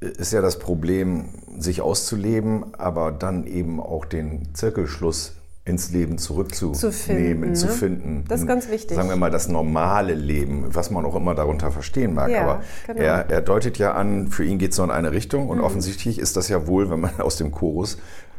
äh, 0.00 0.06
ist 0.06 0.32
ja 0.32 0.40
das 0.40 0.58
Problem, 0.60 1.30
sich 1.58 1.80
auszuleben, 1.80 2.74
aber 2.78 3.10
dann 3.12 3.46
eben 3.46 3.80
auch 3.80 4.04
den 4.04 4.54
Zirkelschluss 4.54 5.34
ins 5.64 5.90
Leben 5.90 6.16
zurückzunehmen, 6.16 6.74
Zu 6.78 6.92
finden, 6.92 7.54
zu 7.54 7.66
ne? 7.66 7.72
finden. 7.72 8.24
Das 8.28 8.40
ist 8.40 8.46
ganz 8.46 8.70
wichtig. 8.70 8.96
Sagen 8.96 9.08
wir 9.08 9.16
mal 9.16 9.30
das 9.30 9.48
normale 9.48 10.14
Leben, 10.14 10.66
was 10.74 10.90
man 10.90 11.04
auch 11.04 11.14
immer 11.16 11.34
darunter 11.34 11.70
verstehen 11.70 12.14
mag. 12.14 12.30
Ja, 12.30 12.42
aber 12.42 12.62
genau. 12.86 13.00
er, 13.00 13.28
er 13.30 13.40
deutet 13.42 13.78
ja 13.78 13.92
an, 13.94 14.28
für 14.28 14.44
ihn 14.44 14.58
geht 14.58 14.72
es 14.72 14.78
nur 14.78 14.86
in 14.86 14.90
eine 14.92 15.10
Richtung 15.12 15.44
Mhm. 15.44 15.50
und 15.50 15.60
offensichtlich 15.60 16.18
ist 16.20 16.36
das 16.36 16.48
ja 16.48 16.66
wohl, 16.68 16.88
wenn 16.90 17.00
man 17.00 17.10
aus 17.20 17.36
dem 17.36 17.50
Chorus, 17.50 17.98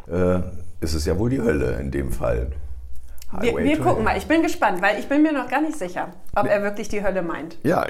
äh, 0.09 0.39
ist 0.79 0.93
es 0.95 1.05
ja 1.05 1.19
wohl 1.19 1.29
die 1.29 1.41
Hölle 1.41 1.77
in 1.79 1.91
dem 1.91 2.11
Fall. 2.11 2.47
Wir, 3.39 3.51
Highway 3.51 3.63
wir 3.63 3.79
gucken 3.79 4.03
mal. 4.03 4.17
Ich 4.17 4.27
bin 4.27 4.43
gespannt, 4.43 4.81
weil 4.81 5.00
ich 5.00 5.07
bin 5.07 5.23
mir 5.23 5.31
noch 5.31 5.50
gar 5.50 5.61
nicht 5.61 5.77
sicher, 5.77 6.09
ob 6.35 6.47
er 6.47 6.63
wirklich 6.63 6.89
die 6.89 7.03
Hölle 7.03 7.21
meint. 7.21 7.57
Ja, 7.63 7.85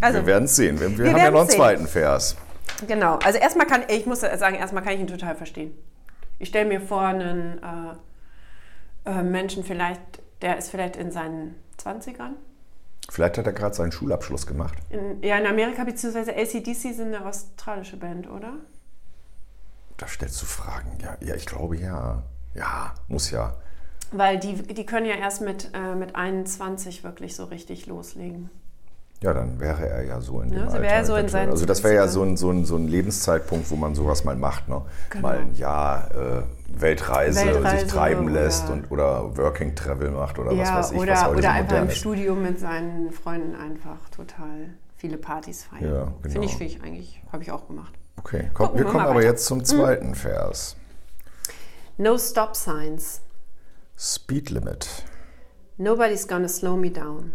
Also, 0.00 0.18
wir 0.18 0.26
werden 0.26 0.44
es 0.44 0.56
sehen. 0.56 0.78
Wir, 0.78 0.90
wir, 0.90 1.04
wir 1.06 1.12
haben 1.12 1.18
ja 1.18 1.30
noch 1.30 1.40
einen 1.40 1.48
sehen. 1.48 1.56
zweiten 1.56 1.86
Vers. 1.88 2.36
Genau. 2.86 3.18
Also 3.24 3.38
erstmal 3.38 3.66
kann 3.66 3.82
ich 3.88 4.06
muss 4.06 4.20
sagen, 4.20 4.56
erstmal 4.56 4.82
kann 4.82 4.94
ich 4.94 5.00
ihn 5.00 5.06
total 5.06 5.34
verstehen. 5.34 5.72
Ich 6.38 6.48
stelle 6.48 6.68
mir 6.68 6.80
vor, 6.80 7.02
einen 7.02 7.60
äh, 9.06 9.10
äh, 9.10 9.22
Menschen 9.22 9.64
vielleicht 9.64 10.00
Der 10.42 10.58
ist 10.58 10.70
vielleicht 10.70 10.96
in 10.96 11.10
seinen 11.10 11.54
20ern. 11.82 12.32
Vielleicht 13.08 13.38
hat 13.38 13.46
er 13.46 13.52
gerade 13.52 13.74
seinen 13.74 13.92
Schulabschluss 13.92 14.46
gemacht. 14.46 14.76
In, 14.90 15.22
ja, 15.22 15.38
in 15.38 15.46
Amerika 15.46 15.84
bzw. 15.84 16.32
ACDC 16.32 16.94
sind 16.94 17.14
eine 17.14 17.24
australische 17.24 17.96
Band, 17.96 18.28
oder? 18.28 18.54
Da 19.96 20.08
stellst 20.08 20.42
du 20.42 20.46
Fragen. 20.46 20.98
Ja, 21.00 21.16
ja 21.20 21.34
ich 21.34 21.46
glaube 21.46 21.76
ja. 21.76 22.22
Ja, 22.54 22.94
muss 23.08 23.30
ja. 23.30 23.54
Weil 24.12 24.38
die, 24.38 24.54
die 24.62 24.86
können 24.86 25.06
ja 25.06 25.16
erst 25.16 25.40
mit, 25.40 25.70
äh, 25.74 25.94
mit 25.94 26.14
21 26.14 27.02
wirklich 27.04 27.34
so 27.34 27.44
richtig 27.44 27.86
loslegen. 27.86 28.50
Ja, 29.22 29.32
dann 29.32 29.58
wäre 29.58 29.88
er 29.88 30.02
ja 30.04 30.20
so 30.20 30.42
in 30.42 30.50
dem 30.50 30.58
Ja, 30.58 30.70
so 30.70 30.76
Alter. 30.76 30.88
er 30.88 31.04
so 31.06 31.16
in 31.16 31.34
also 31.34 31.64
das 31.64 31.82
wäre 31.82 31.94
ja 31.94 32.04
20ern. 32.04 32.08
so 32.08 32.22
ein, 32.22 32.36
so, 32.36 32.50
ein, 32.50 32.64
so 32.66 32.76
ein 32.76 32.86
Lebenszeitpunkt, 32.86 33.70
wo 33.70 33.76
man 33.76 33.94
sowas 33.94 34.24
mal 34.24 34.36
macht. 34.36 34.68
Ne? 34.68 34.82
Genau. 35.08 35.22
Mal 35.26 35.38
ein 35.38 35.54
Jahr 35.54 36.10
äh, 36.14 36.42
Weltreise, 36.68 37.46
Weltreise 37.46 37.78
sich 37.84 37.90
treiben 37.90 38.26
oder- 38.26 38.34
lässt 38.34 38.68
und, 38.68 38.90
oder 38.90 39.36
Working 39.38 39.74
Travel 39.74 40.10
macht 40.10 40.38
oder 40.38 40.50
was 40.50 40.68
ja, 40.68 40.76
weiß 40.76 40.90
ich, 40.92 40.98
was 40.98 41.02
oder, 41.02 41.20
heute 41.22 41.30
oder 41.32 41.42
so 41.42 41.48
einfach 41.48 41.82
im 41.82 41.88
ist. 41.88 41.96
Studium 41.96 42.42
mit 42.42 42.60
seinen 42.60 43.10
Freunden 43.10 43.54
einfach 43.54 44.08
total 44.14 44.68
viele 44.98 45.16
Partys 45.16 45.64
feiern. 45.64 45.84
Ja, 45.94 46.04
genau. 46.04 46.18
Finde 46.20 46.44
ich, 46.46 46.56
finde 46.56 46.72
ich 46.74 46.82
eigentlich, 46.82 47.22
habe 47.32 47.42
ich 47.42 47.50
auch 47.50 47.66
gemacht. 47.66 47.94
Okay, 48.18 48.50
komm, 48.52 48.70
wir 48.74 48.78
wir 48.80 48.84
kommen 48.84 49.00
aber 49.00 49.16
weiter. 49.16 49.26
jetzt 49.28 49.46
zum 49.46 49.64
zweiten 49.64 50.14
Vers. 50.14 50.76
No 51.96 52.18
stop 52.18 52.54
signs. 52.54 53.22
Speed 53.96 54.50
Limit. 54.50 55.04
Nobody's 55.78 56.24
gonna 56.24 56.48
slow 56.48 56.76
me 56.76 56.88
down. 56.88 57.32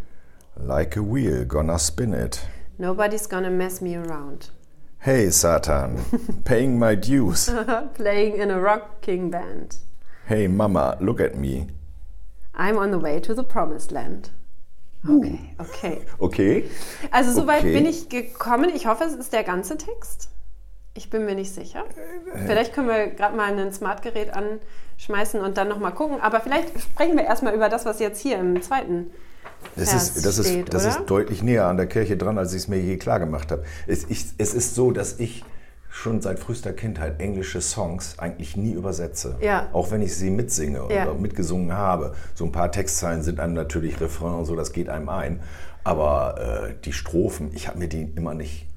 Like 0.58 0.96
a 0.96 1.03
wheel, 1.03 1.46
gonna 1.46 1.80
spin 1.80 2.13
it. 2.13 2.46
Nobody's 2.77 3.27
gonna 3.27 3.50
mess 3.50 3.82
me 3.82 3.96
around. 3.96 4.50
Hey 5.00 5.30
Satan, 5.32 6.00
paying 6.46 6.77
my 6.77 6.96
dues. 6.96 7.50
Playing 7.96 8.38
in 8.38 8.51
a 8.51 8.60
rocking 8.60 9.32
band. 9.32 9.77
Hey 10.27 10.48
Mama, 10.48 10.98
look 11.01 11.20
at 11.20 11.36
me. 11.36 11.68
I'm 12.53 12.77
on 12.77 12.91
the 12.91 13.00
way 13.00 13.20
to 13.22 13.34
the 13.34 13.44
promised 13.44 13.91
land. 13.91 14.30
Okay, 15.10 15.56
okay. 15.60 16.06
Okay. 16.22 16.70
Also 17.12 17.32
soweit 17.34 17.62
Okay. 17.63 17.74
bin 17.74 17.88
ich 17.88 18.08
gekommen. 18.08 18.70
Ich 18.70 18.86
hoffe, 18.86 19.03
es 19.03 19.13
ist 19.13 19.34
der 19.34 19.44
ganze 19.44 19.77
Text. 19.77 20.30
Ich 20.93 21.10
bin 21.10 21.25
mir 21.25 21.36
nicht 21.36 21.53
sicher. 21.53 21.83
Vielleicht 22.45 22.74
können 22.74 22.88
wir 22.89 23.07
gerade 23.07 23.36
mal 23.36 23.57
ein 23.57 23.71
Smartgerät 23.74 24.29
anschmeißen 24.33 25.39
und 25.39 25.57
dann 25.57 25.69
nochmal 25.69 25.93
gucken. 25.93 26.19
Aber 26.19 26.41
vielleicht 26.41 26.79
sprechen 26.81 27.15
wir 27.15 27.24
erstmal 27.24 27.53
über 27.53 27.69
das, 27.69 27.86
was 27.86 28.00
jetzt 28.00 28.19
hier 28.19 28.38
im 28.38 28.62
zweiten 28.62 29.12
Das 29.75 29.93
ist, 29.93 30.25
das, 30.25 30.45
steht, 30.45 30.65
ist, 30.65 30.74
das 30.74 30.86
ist 30.86 31.05
deutlich 31.05 31.43
näher 31.43 31.67
an 31.67 31.77
der 31.77 31.88
Kirche 31.88 32.17
dran, 32.17 32.38
als 32.38 32.51
ich 32.53 32.63
es 32.63 32.67
mir 32.67 32.79
je 32.79 32.98
klar 32.98 33.19
gemacht 33.19 33.51
habe. 33.51 33.63
Es, 33.88 34.05
ich, 34.10 34.25
es 34.38 34.53
ist 34.53 34.75
so, 34.75 34.91
dass 34.91 35.19
ich 35.19 35.45
schon 35.89 36.21
seit 36.21 36.39
frühester 36.39 36.74
Kindheit 36.74 37.21
englische 37.21 37.62
Songs 37.62 38.17
eigentlich 38.17 38.57
nie 38.57 38.74
übersetze. 38.74 39.38
Ja. 39.41 39.69
Auch 39.74 39.91
wenn 39.91 40.01
ich 40.01 40.15
sie 40.15 40.29
mitsinge 40.29 40.79
Ja. 40.89 41.03
oder 41.03 41.13
mitgesungen 41.13 41.74
habe. 41.74 42.15
So 42.33 42.45
ein 42.45 42.51
paar 42.51 42.71
Textzeilen 42.71 43.24
sind 43.24 43.39
einem 43.39 43.53
natürlich 43.53 44.00
Refrain 44.01 44.36
und 44.36 44.45
so, 44.45 44.55
das 44.55 44.74
geht 44.74 44.89
einem 44.89 45.10
ein. 45.10 45.41
Aber 45.83 46.69
äh, 46.69 46.74
die 46.83 46.93
Strophen, 46.93 47.51
ich 47.53 47.67
habe 47.67 47.79
mir 47.79 47.88
die 47.88 48.03
immer 48.03 48.33
nicht 48.33 48.67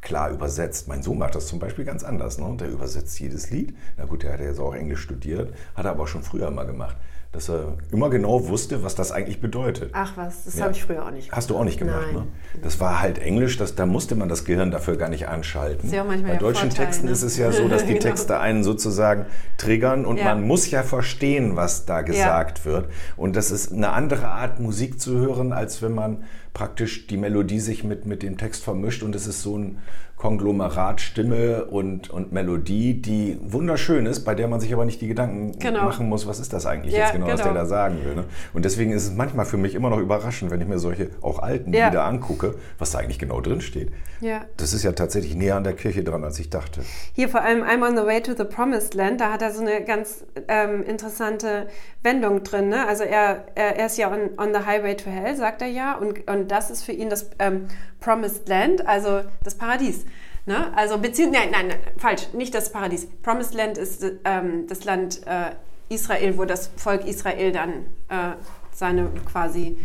klar 0.00 0.30
übersetzt. 0.30 0.88
Mein 0.88 1.02
Sohn 1.02 1.18
macht 1.18 1.34
das 1.34 1.46
zum 1.46 1.58
Beispiel 1.58 1.84
ganz 1.84 2.02
anders. 2.04 2.38
Ne? 2.38 2.56
Der 2.58 2.68
übersetzt 2.70 3.18
jedes 3.20 3.50
Lied. 3.50 3.74
Na 3.98 4.04
gut, 4.06 4.22
der 4.22 4.32
hat 4.32 4.40
ja 4.40 4.46
jetzt 4.46 4.60
auch 4.60 4.74
Englisch 4.74 5.00
studiert, 5.02 5.52
hat 5.74 5.84
er 5.84 5.90
aber 5.92 6.06
schon 6.06 6.22
früher 6.22 6.50
mal 6.50 6.64
gemacht. 6.66 6.96
Dass 7.32 7.48
er 7.48 7.74
immer 7.92 8.10
genau 8.10 8.48
wusste, 8.48 8.82
was 8.82 8.96
das 8.96 9.12
eigentlich 9.12 9.40
bedeutet. 9.40 9.90
Ach 9.92 10.16
was, 10.16 10.46
das 10.46 10.56
Ja. 10.58 10.64
habe 10.64 10.72
ich 10.74 10.82
früher 10.82 11.04
auch 11.06 11.12
nicht 11.12 11.26
gemacht. 11.28 11.36
Hast 11.36 11.50
du 11.50 11.56
auch 11.56 11.62
nicht 11.62 11.78
gemacht, 11.78 12.06
Nein. 12.12 12.24
ne? 12.24 12.26
Das 12.62 12.80
war 12.80 13.00
halt 13.00 13.20
Englisch, 13.20 13.56
das, 13.56 13.76
da 13.76 13.86
musste 13.86 14.16
man 14.16 14.28
das 14.28 14.44
Gehirn 14.44 14.72
dafür 14.72 14.96
gar 14.96 15.08
nicht 15.10 15.28
anschalten. 15.28 15.86
Ist 15.86 15.94
ja 15.94 16.02
auch 16.02 16.06
manchmal 16.08 16.32
Bei 16.32 16.38
deutschen 16.38 16.70
Vorteil, 16.70 16.86
Texten 16.86 17.06
ne? 17.06 17.12
ist 17.12 17.22
es 17.22 17.36
ja 17.36 17.52
so, 17.52 17.68
dass 17.68 17.82
die 17.82 17.88
Genau. 17.92 18.00
Texte 18.02 18.40
einen 18.40 18.64
sozusagen 18.64 19.26
triggern 19.58 20.06
und 20.06 20.16
Ja. 20.16 20.24
man 20.24 20.42
muss 20.44 20.68
ja 20.72 20.82
verstehen, 20.82 21.54
was 21.54 21.84
da 21.86 22.00
gesagt 22.02 22.64
wird. 22.64 22.88
Und 23.16 23.36
das 23.36 23.52
ist 23.52 23.70
eine 23.72 23.90
andere 23.92 24.26
Art, 24.26 24.58
Musik 24.58 25.00
zu 25.00 25.16
hören, 25.18 25.52
als 25.52 25.82
wenn 25.82 25.92
man 25.94 26.24
praktisch 26.54 27.06
die 27.06 27.16
Melodie 27.16 27.60
sich 27.60 27.84
mit, 27.84 28.06
mit 28.06 28.22
dem 28.22 28.36
Text 28.38 28.64
vermischt 28.64 29.02
und 29.02 29.14
es 29.14 29.26
ist 29.26 29.42
so 29.42 29.56
ein 29.58 29.78
Konglomerat 30.20 31.00
Stimme 31.00 31.64
und, 31.64 32.10
und 32.10 32.30
Melodie, 32.30 32.92
die 33.00 33.38
wunderschön 33.42 34.04
ist, 34.04 34.20
bei 34.22 34.34
der 34.34 34.48
man 34.48 34.60
sich 34.60 34.70
aber 34.74 34.84
nicht 34.84 35.00
die 35.00 35.08
Gedanken 35.08 35.58
Genau. 35.58 35.84
machen 35.84 36.10
muss, 36.10 36.26
was 36.26 36.38
ist 36.40 36.52
das 36.52 36.66
eigentlich 36.66 36.92
Ja, 36.92 37.04
jetzt 37.04 37.12
genau, 37.12 37.26
was 37.26 37.36
der 37.36 37.46
genau. 37.46 37.60
da 37.60 37.64
sagen 37.64 38.04
will. 38.04 38.14
Ne? 38.14 38.24
Und 38.52 38.66
deswegen 38.66 38.92
ist 38.92 39.04
es 39.04 39.14
manchmal 39.14 39.46
für 39.46 39.56
mich 39.56 39.74
immer 39.74 39.88
noch 39.88 39.96
überraschend, 39.98 40.50
wenn 40.50 40.60
ich 40.60 40.68
mir 40.68 40.78
solche 40.78 41.08
auch 41.22 41.38
alten 41.38 41.72
Ja. 41.72 41.86
Lieder 41.88 42.04
angucke, 42.04 42.56
was 42.78 42.90
da 42.90 42.98
eigentlich 42.98 43.18
genau 43.18 43.40
drin 43.40 43.62
steht. 43.62 43.92
Ja. 44.20 44.42
Das 44.58 44.74
ist 44.74 44.82
ja 44.82 44.92
tatsächlich 44.92 45.34
näher 45.34 45.56
an 45.56 45.64
der 45.64 45.72
Kirche 45.72 46.04
dran, 46.04 46.22
als 46.22 46.38
ich 46.38 46.50
dachte. 46.50 46.82
Hier 47.14 47.30
vor 47.30 47.40
allem 47.40 47.62
I'm 47.62 47.82
on 47.82 47.96
the 47.96 48.04
way 48.04 48.20
to 48.20 48.32
the 48.36 48.44
promised 48.44 48.92
land, 48.92 49.22
da 49.22 49.32
hat 49.32 49.40
er 49.40 49.52
so 49.54 49.62
eine 49.62 49.82
ganz 49.86 50.26
ähm, 50.48 50.82
interessante 50.82 51.68
Wendung 52.02 52.42
drin. 52.42 52.68
Ne? 52.68 52.86
Also 52.86 53.04
er, 53.04 53.46
er, 53.54 53.78
er 53.78 53.86
ist 53.86 53.96
ja 53.96 54.12
on, 54.12 54.38
on 54.38 54.52
the 54.52 54.66
highway 54.66 54.94
to 54.96 55.08
hell, 55.08 55.34
sagt 55.34 55.62
er 55.62 55.68
ja, 55.68 55.96
und, 55.96 56.30
und 56.30 56.39
das 56.48 56.70
ist 56.70 56.82
für 56.82 56.92
ihn 56.92 57.10
das 57.10 57.30
ähm, 57.38 57.68
promised 58.00 58.48
land, 58.48 58.86
also 58.86 59.22
das 59.44 59.54
Paradies. 59.54 60.04
Ne? 60.46 60.72
Also 60.76 60.98
beziehungsweise, 60.98 61.50
nein, 61.50 61.68
nein, 61.68 61.78
nein, 61.84 61.94
falsch, 61.98 62.32
nicht 62.32 62.54
das 62.54 62.72
Paradies. 62.72 63.06
Promised 63.22 63.54
Land 63.54 63.78
ist 63.78 64.04
ähm, 64.24 64.66
das 64.68 64.84
Land 64.84 65.26
äh, 65.26 65.50
Israel, 65.88 66.38
wo 66.38 66.44
das 66.44 66.70
Volk 66.76 67.04
Israel 67.06 67.52
dann 67.52 67.70
äh, 68.08 68.36
seine 68.72 69.10
quasi 69.30 69.78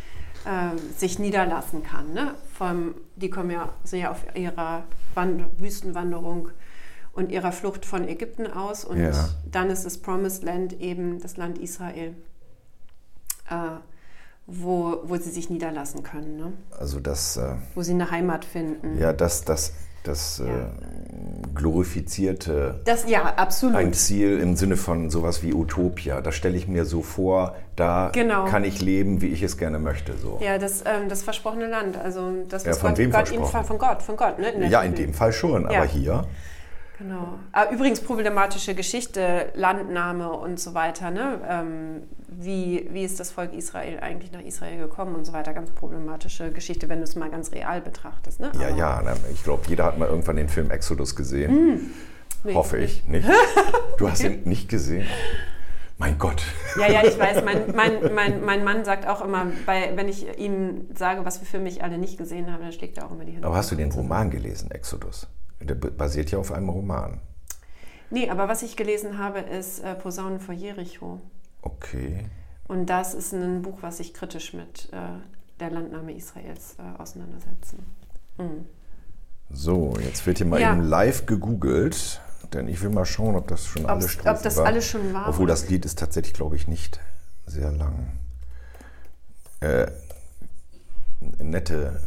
äh, 0.46 0.78
sich 0.98 1.20
niederlassen 1.20 1.84
kann. 1.84 2.14
Ne? 2.14 2.36
Vom, 2.54 2.96
die 3.16 3.30
kommen 3.30 3.52
ja, 3.52 3.74
sind 3.84 4.00
ja 4.00 4.12
auf 4.12 4.24
ihrer 4.36 4.84
Wand 5.14 5.44
Wüstenwanderung 5.60 6.50
und 7.14 7.32
ihrer 7.32 7.52
Flucht 7.52 7.86
von 7.86 8.08
Ägypten 8.08 8.46
aus. 8.48 8.86
Und 8.86 9.02
Ja. 9.02 9.30
dann 9.52 9.70
ist 9.70 9.86
das 9.86 9.98
Promised 9.98 10.44
Land 10.44 10.80
eben 10.80 11.20
das 11.20 11.38
Land 11.38 11.58
Israel, 11.58 12.16
äh, 13.50 13.56
wo, 14.48 15.00
wo 15.06 15.16
sie 15.18 15.32
sich 15.32 15.50
niederlassen 15.50 16.04
können, 16.04 16.38
ne? 16.38 16.54
Also 16.78 17.00
das, 17.00 17.38
äh, 17.38 17.54
wo 17.74 17.82
sie 17.82 17.94
eine 17.94 18.12
Heimat 18.12 18.46
finden. 18.46 18.98
ja, 19.00 19.12
das, 19.14 19.44
das, 19.44 19.74
das 20.04 20.38
Ja. 20.38 20.46
äh, 20.46 20.68
glorifizierte 21.56 22.80
Das, 22.86 23.10
ja, 23.10 23.24
absolut. 23.38 23.75
ein 23.75 23.94
Ziel 23.94 24.40
im 24.40 24.56
Sinne 24.56 24.78
von 24.78 25.10
sowas 25.10 25.42
wie 25.44 25.54
Utopia. 25.54 26.22
Das 26.22 26.36
stelle 26.36 26.56
ich 26.58 26.68
mir 26.68 26.86
so 26.86 27.02
vor, 27.02 27.56
da 27.75 28.10
Genau. 28.14 28.46
kann 28.46 28.64
ich 28.64 28.82
leben, 28.82 29.22
wie 29.22 29.28
ich 29.28 29.42
es 29.42 29.58
gerne 29.58 29.80
möchte. 29.80 30.14
So. 30.18 30.40
Ja, 30.42 30.58
das, 30.58 30.84
ähm, 30.86 31.10
das 31.10 31.24
versprochene 31.24 31.68
Land. 31.68 31.98
Also 31.98 32.32
das, 32.50 32.66
Ja, 32.66 32.74
von 32.74 32.90
Gott, 32.92 32.98
wem 33.00 33.12
Gott 33.12 33.32
ihnen 33.32 33.40
versprochen? 33.46 33.52
ver- 33.52 33.64
von 33.64 33.78
Gott, 33.80 34.02
von 34.04 34.16
Gott, 34.18 34.40
ne? 34.40 34.52
der 34.52 34.68
Ja, 34.70 34.82
in 34.84 34.96
dem 34.96 35.14
Fall 35.14 35.34
schon, 35.34 35.64
Ja. 35.64 35.80
aber 35.80 35.86
hier. 35.88 36.25
Genau. 36.98 37.40
Ah, 37.52 37.66
übrigens 37.72 38.00
problematische 38.00 38.74
Geschichte, 38.74 39.48
Landnahme 39.56 40.32
und 40.32 40.60
so 40.60 40.74
weiter. 40.74 41.12
Ne? 41.12 41.40
Ähm, 41.50 42.04
wie, 42.38 42.88
wie 42.92 43.04
ist 43.04 43.20
das 43.20 43.32
Volk 43.32 43.54
Israel 43.54 44.00
eigentlich 44.00 44.32
nach 44.32 44.42
Israel 44.42 44.77
gekommen 44.77 45.15
und 45.15 45.25
so 45.25 45.34
weiter? 45.34 45.54
Ganz 45.54 45.72
problematische 45.72 46.51
Geschichte, 46.51 46.89
wenn 46.89 47.00
du 47.00 47.04
es 47.04 47.15
mal 47.15 47.30
ganz 47.30 47.51
real 47.51 47.82
betrachtest. 47.82 48.39
Ne? 48.39 48.51
Ja, 48.60 48.70
ja, 48.70 49.15
ich 49.34 49.44
glaube, 49.44 49.63
jeder 49.68 49.86
hat 49.86 49.98
mal 49.98 50.08
irgendwann 50.08 50.36
den 50.36 50.50
Film 50.50 50.72
Exodus 50.72 51.15
gesehen. 51.15 51.51
Hm. 51.51 51.92
Nee, 52.44 52.54
Hoffe 52.54 52.77
ich, 52.77 53.06
nicht? 53.08 53.27
Du 53.98 54.10
hast 54.10 54.24
ihn 54.24 54.42
nicht 54.44 54.70
gesehen? 54.70 55.08
Mein 55.98 56.18
Gott. 56.18 56.44
Ja, 56.77 56.92
ja, 56.92 57.06
ich 57.06 57.18
weiß. 57.18 57.44
Mein, 57.46 57.74
mein, 57.74 58.13
mein, 58.13 58.44
mein 58.44 58.63
Mann 58.63 58.84
sagt 58.84 59.08
auch 59.08 59.24
immer, 59.24 59.48
bei, 59.65 59.94
wenn 59.96 60.10
ich 60.10 60.38
ihm 60.38 60.88
sage, 60.94 61.24
was 61.24 61.39
wir 61.39 61.48
für 61.48 61.60
mich 61.60 61.84
alle 61.84 61.98
nicht 61.98 62.18
gesehen 62.18 62.51
haben, 62.51 62.62
dann 62.62 62.74
schlägt 62.74 62.98
er 62.98 63.06
auch 63.06 63.12
immer 63.12 63.24
die 63.24 63.32
Hände. 63.32 63.48
Aber 63.48 63.56
hast 63.56 63.72
du 63.72 63.75
den 63.75 63.92
Roman 63.92 64.30
gelesen, 64.30 64.70
Exodus? 64.72 65.27
Der 65.62 65.75
basiert 65.75 66.32
ja 66.32 66.38
auf 66.38 66.51
einem 66.51 66.70
Roman. 66.70 67.22
Nee, 68.10 68.30
aber 68.30 68.48
was 68.48 68.62
ich 68.62 68.75
gelesen 68.75 69.18
habe, 69.18 69.39
ist 69.39 69.80
äh, 69.80 69.96
Posaunen 69.96 70.39
vor 70.39 70.54
Jericho. 70.54 71.22
Okay. 71.66 72.26
Und 72.68 72.86
das 72.88 73.14
ist 73.14 73.34
ein 73.34 73.62
Buch, 73.62 73.80
was 73.82 73.98
sich 73.98 74.14
kritisch 74.14 74.54
mit 74.54 74.90
äh, 74.94 74.98
der 75.60 75.70
Landnahme 75.72 76.14
Israels 76.16 76.78
äh, 76.80 77.02
auseinandersetzen. 77.02 77.86
Mhm. 78.38 78.66
So, 79.50 79.98
jetzt 80.00 80.26
wird 80.26 80.38
hier 80.38 80.48
mal 80.48 80.60
Ja. 80.62 80.72
eben 80.74 80.82
live 80.82 81.26
gegoogelt, 81.26 82.22
denn 82.54 82.68
ich 82.68 82.82
will 82.82 82.90
mal 82.90 83.06
schauen, 83.06 83.36
ob 83.36 83.48
das 83.48 83.66
schon 83.66 83.86
Ob's- 83.86 84.20
alle 84.26 84.38
ob 84.38 84.42
das 84.44 84.58
war. 84.58 84.66
alles 84.66 84.88
schon 84.88 85.14
war, 85.14 85.28
Obwohl 85.30 85.48
das 85.48 85.70
Lied 85.70 85.86
ist 85.86 86.00
tatsächlich, 86.00 86.34
glaube 86.34 86.56
ich, 86.56 86.68
nicht 86.68 87.00
sehr 87.46 87.72
lang. 87.72 88.12
Äh, 89.60 89.88
nette 91.40 92.00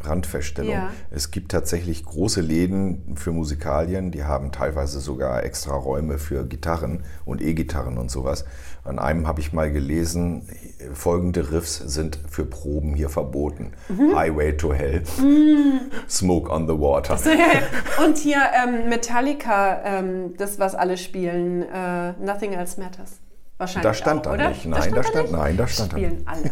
Randfeststellung. 0.00 0.72
Ja. 0.72 0.90
Es 1.10 1.30
gibt 1.32 1.50
tatsächlich 1.50 2.04
große 2.04 2.40
Läden 2.40 3.16
für 3.16 3.32
Musikalien, 3.32 4.10
die 4.12 4.24
haben 4.24 4.52
teilweise 4.52 5.00
sogar 5.00 5.42
extra 5.42 5.74
Räume 5.74 6.18
für 6.18 6.46
Gitarren 6.46 7.02
und 7.24 7.40
E-Gitarren 7.42 7.98
und 7.98 8.10
sowas. 8.10 8.44
An 8.84 8.98
einem 8.98 9.26
habe 9.26 9.40
ich 9.40 9.52
mal 9.52 9.70
gelesen, 9.72 10.48
folgende 10.94 11.50
Riffs 11.50 11.76
sind 11.78 12.18
für 12.30 12.44
Proben 12.44 12.94
hier 12.94 13.08
verboten. 13.10 13.72
Mhm. 13.88 14.16
Highway 14.16 14.56
to 14.56 14.72
Hell, 14.72 15.02
Smoke 16.08 16.50
on 16.50 16.66
the 16.68 16.74
Water. 16.74 17.18
Und 18.04 18.16
hier 18.18 18.38
ähm, 18.64 18.88
Metallica, 18.88 19.82
ähm, 19.84 20.36
das, 20.36 20.58
was 20.58 20.74
alle 20.74 20.96
spielen, 20.96 21.62
äh, 21.62 22.12
Nothing 22.24 22.52
Else 22.52 22.80
Matters. 22.80 23.18
Wahrscheinlich 23.58 23.82
Da 23.82 23.94
stand 23.94 24.20
auch, 24.20 24.30
da 24.30 24.34
oder? 24.34 24.48
nicht. 24.50 24.64
Nein, 24.64 24.94
da 24.94 25.02
stand- 25.02 25.24
nicht? 25.24 25.32
nein, 25.32 25.56
da 25.56 25.66
stand 25.66 25.92
da 25.92 25.96
Spielen 25.96 26.22
alle, 26.26 26.50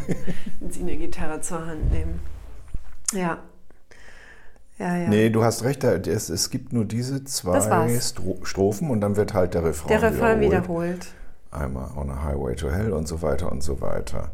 wenn 0.61 0.71
sie 0.73 0.81
eine 0.81 0.97
Gitarre 0.97 1.41
zur 1.41 1.65
Hand 1.65 1.93
nehmen. 1.93 2.21
Ja. 3.13 3.39
Ja, 4.79 4.97
ja. 4.97 5.09
Nee, 5.09 5.31
du 5.31 5.43
hast 5.43 5.65
recht, 5.65 5.85
es, 5.85 6.29
es 6.29 6.51
gibt 6.51 6.73
nur 6.73 6.85
diese 6.85 7.25
zwei 7.25 7.99
Strophen 8.43 8.91
und 8.91 9.01
dann 9.01 9.17
wird 9.17 9.33
halt 9.33 9.55
der 9.55 9.65
Refrain, 9.65 9.89
Der 9.89 10.03
Refrain 10.03 10.41
wiederholt. 10.41 10.63
wiederholt. 10.63 11.07
Einmal 11.51 11.91
on 11.97 12.11
a 12.11 12.25
highway 12.25 12.55
to 12.57 12.71
hell 12.71 12.93
und 12.93 13.09
so 13.09 13.23
weiter 13.23 13.51
und 13.51 13.63
so 13.63 13.81
weiter. 13.81 14.33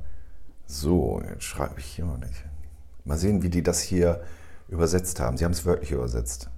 So, 0.67 1.23
jetzt 1.29 1.45
schreibe 1.45 1.75
ich 1.79 1.85
hier 1.85 2.07
mal 2.07 2.19
nicht. 2.19 2.45
Mal 3.05 3.19
sehen, 3.19 3.43
wie 3.43 3.51
die 3.51 3.63
das 3.63 3.81
hier 3.81 4.23
übersetzt 4.69 5.21
haben. 5.21 5.37
Sie 5.37 5.45
haben 5.45 5.53
es 5.53 5.65
wörtlich 5.65 5.93
übersetzt. 5.93 6.51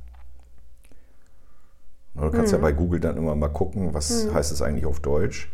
Du 2.15 2.31
kannst 2.31 2.53
ja 2.53 2.59
bei 2.59 2.73
Google 2.73 3.01
dann 3.01 3.17
immer 3.17 3.35
mal 3.35 3.49
gucken, 3.49 3.93
was 3.93 4.29
heißt 4.33 4.53
es 4.53 4.63
eigentlich 4.63 4.87
auf 4.87 5.01
Deutsch. 5.01 5.51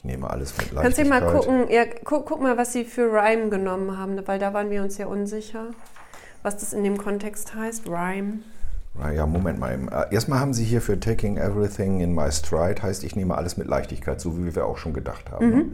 Ich 0.00 0.04
nehme 0.04 0.30
alles 0.30 0.56
mit 0.56 0.74
Kannst 0.74 0.96
du 0.96 1.02
Leichtigkeit. 1.02 1.22
mal 1.22 1.30
gucken, 1.30 1.66
ja, 1.70 1.84
guck, 2.04 2.24
guck 2.24 2.40
mal, 2.40 2.56
was 2.56 2.72
sie 2.72 2.86
für 2.86 3.12
Rhyme 3.12 3.50
genommen 3.50 3.98
haben, 3.98 4.18
weil 4.26 4.38
da 4.38 4.54
waren 4.54 4.70
wir 4.70 4.82
uns 4.82 4.96
ja 4.96 5.04
unsicher, 5.04 5.66
was 6.42 6.56
das 6.56 6.72
in 6.72 6.82
dem 6.84 6.96
Kontext 6.96 7.54
heißt, 7.54 7.86
Rhyme. 7.86 8.38
Ja, 9.14 9.26
Moment 9.26 9.58
mal. 9.60 9.78
Äh, 10.10 10.14
Erstmal 10.14 10.40
haben 10.40 10.54
Sie 10.54 10.64
hier 10.64 10.80
für 10.80 10.98
Taking 10.98 11.36
Everything 11.36 12.00
in 12.00 12.14
My 12.14 12.32
Stride, 12.32 12.82
heißt, 12.82 13.04
ich 13.04 13.14
nehme 13.14 13.36
alles 13.36 13.58
mit 13.58 13.66
Leichtigkeit, 13.68 14.22
so 14.22 14.38
wie 14.38 14.54
wir 14.54 14.64
auch 14.64 14.78
schon 14.78 14.94
gedacht 14.94 15.30
haben. 15.30 15.46
Mhm. 15.46 15.56
Ne? 15.56 15.64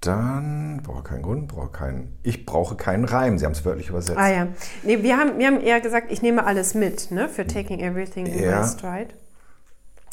Dann 0.00 0.80
brauche 0.84 1.02
keinen 1.02 1.22
Grund, 1.22 1.48
brauche 1.48 1.68
keinen. 1.70 2.16
Ich 2.22 2.46
brauche 2.46 2.76
keinen 2.76 3.04
Reim. 3.04 3.38
Sie 3.38 3.44
haben 3.44 3.52
es 3.52 3.64
wörtlich 3.64 3.88
übersetzt. 3.88 4.18
Ah 4.18 4.30
ja. 4.30 4.46
Nee, 4.84 5.02
wir 5.02 5.16
haben, 5.16 5.38
wir 5.38 5.46
haben 5.48 5.60
eher 5.60 5.80
gesagt, 5.80 6.10
ich 6.10 6.22
nehme 6.22 6.44
alles 6.44 6.74
mit, 6.74 7.10
ne? 7.10 7.28
Für 7.28 7.46
Taking 7.46 7.80
Everything 7.80 8.26
in 8.26 8.42
Ja. 8.42 8.60
My 8.62 8.66
Stride. 8.68 9.08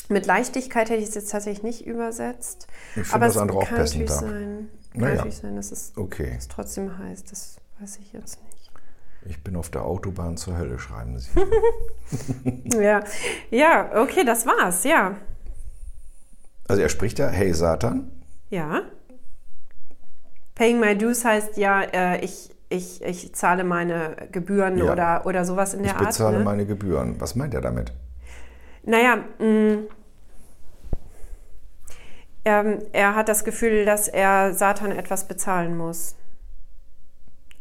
Mit 0.09 0.25
Leichtigkeit 0.25 0.89
hätte 0.89 1.01
ich 1.01 1.09
es 1.09 1.15
jetzt 1.15 1.31
tatsächlich 1.31 1.63
nicht 1.63 1.85
übersetzt. 1.87 2.67
Ich 2.95 3.03
finde 3.03 3.13
Aber 3.13 3.25
das 3.27 3.35
es 3.35 3.41
andere 3.41 3.57
auch 3.59 3.69
passend 3.69 4.09
sein, 4.09 4.69
kann 4.91 5.01
Naja. 5.01 5.15
natürlich 5.15 5.37
sein, 5.37 5.55
dass 5.55 5.71
es, 5.71 5.93
Okay, 5.95 6.33
es 6.37 6.47
trotzdem 6.47 6.97
heißt. 6.97 7.31
Das 7.31 7.57
weiß 7.79 7.97
ich 8.01 8.11
jetzt 8.13 8.39
nicht. 8.43 8.71
ich 9.25 9.43
bin 9.43 9.55
auf 9.55 9.69
der 9.69 9.85
Autobahn 9.85 10.35
zur 10.35 10.57
Hölle, 10.57 10.79
schreiben 10.79 11.17
Sie. 11.19 11.29
Ja, 12.81 13.03
ja, 13.51 13.91
okay, 14.01 14.23
das 14.25 14.45
war's, 14.47 14.83
ja. 14.83 15.15
also 16.67 16.81
er 16.81 16.89
spricht 16.89 17.19
ja, 17.19 17.27
hey 17.27 17.53
Satan. 17.53 18.09
Ja. 18.49 18.81
Paying 20.55 20.79
my 20.79 20.97
dues 20.97 21.23
heißt 21.23 21.57
ja, 21.57 21.81
äh, 21.83 22.25
ich, 22.25 22.49
ich, 22.69 23.01
ich 23.03 23.33
zahle 23.35 23.63
meine 23.63 24.15
Gebühren 24.31 24.77
Ja. 24.79 24.91
oder, 24.91 25.25
oder 25.25 25.45
sowas 25.45 25.73
in 25.75 25.83
der 25.83 25.91
Ich 25.91 25.97
Art. 25.97 26.07
bezahle 26.07 26.39
ne? 26.39 26.43
meine 26.43 26.65
Gebühren. 26.65 27.15
Was 27.21 27.35
meint 27.35 27.53
er 27.53 27.61
damit? 27.61 27.93
Naja, 28.83 29.23
mh, 29.39 29.83
ähm, 32.46 32.79
er 32.93 33.15
hat 33.15 33.29
das 33.29 33.43
Gefühl, 33.43 33.86
dass 33.86 34.08
er 34.08 34.53
Satan 34.53 34.91
etwas 34.91 35.25
bezahlen 35.27 35.77
muss. 35.77 36.15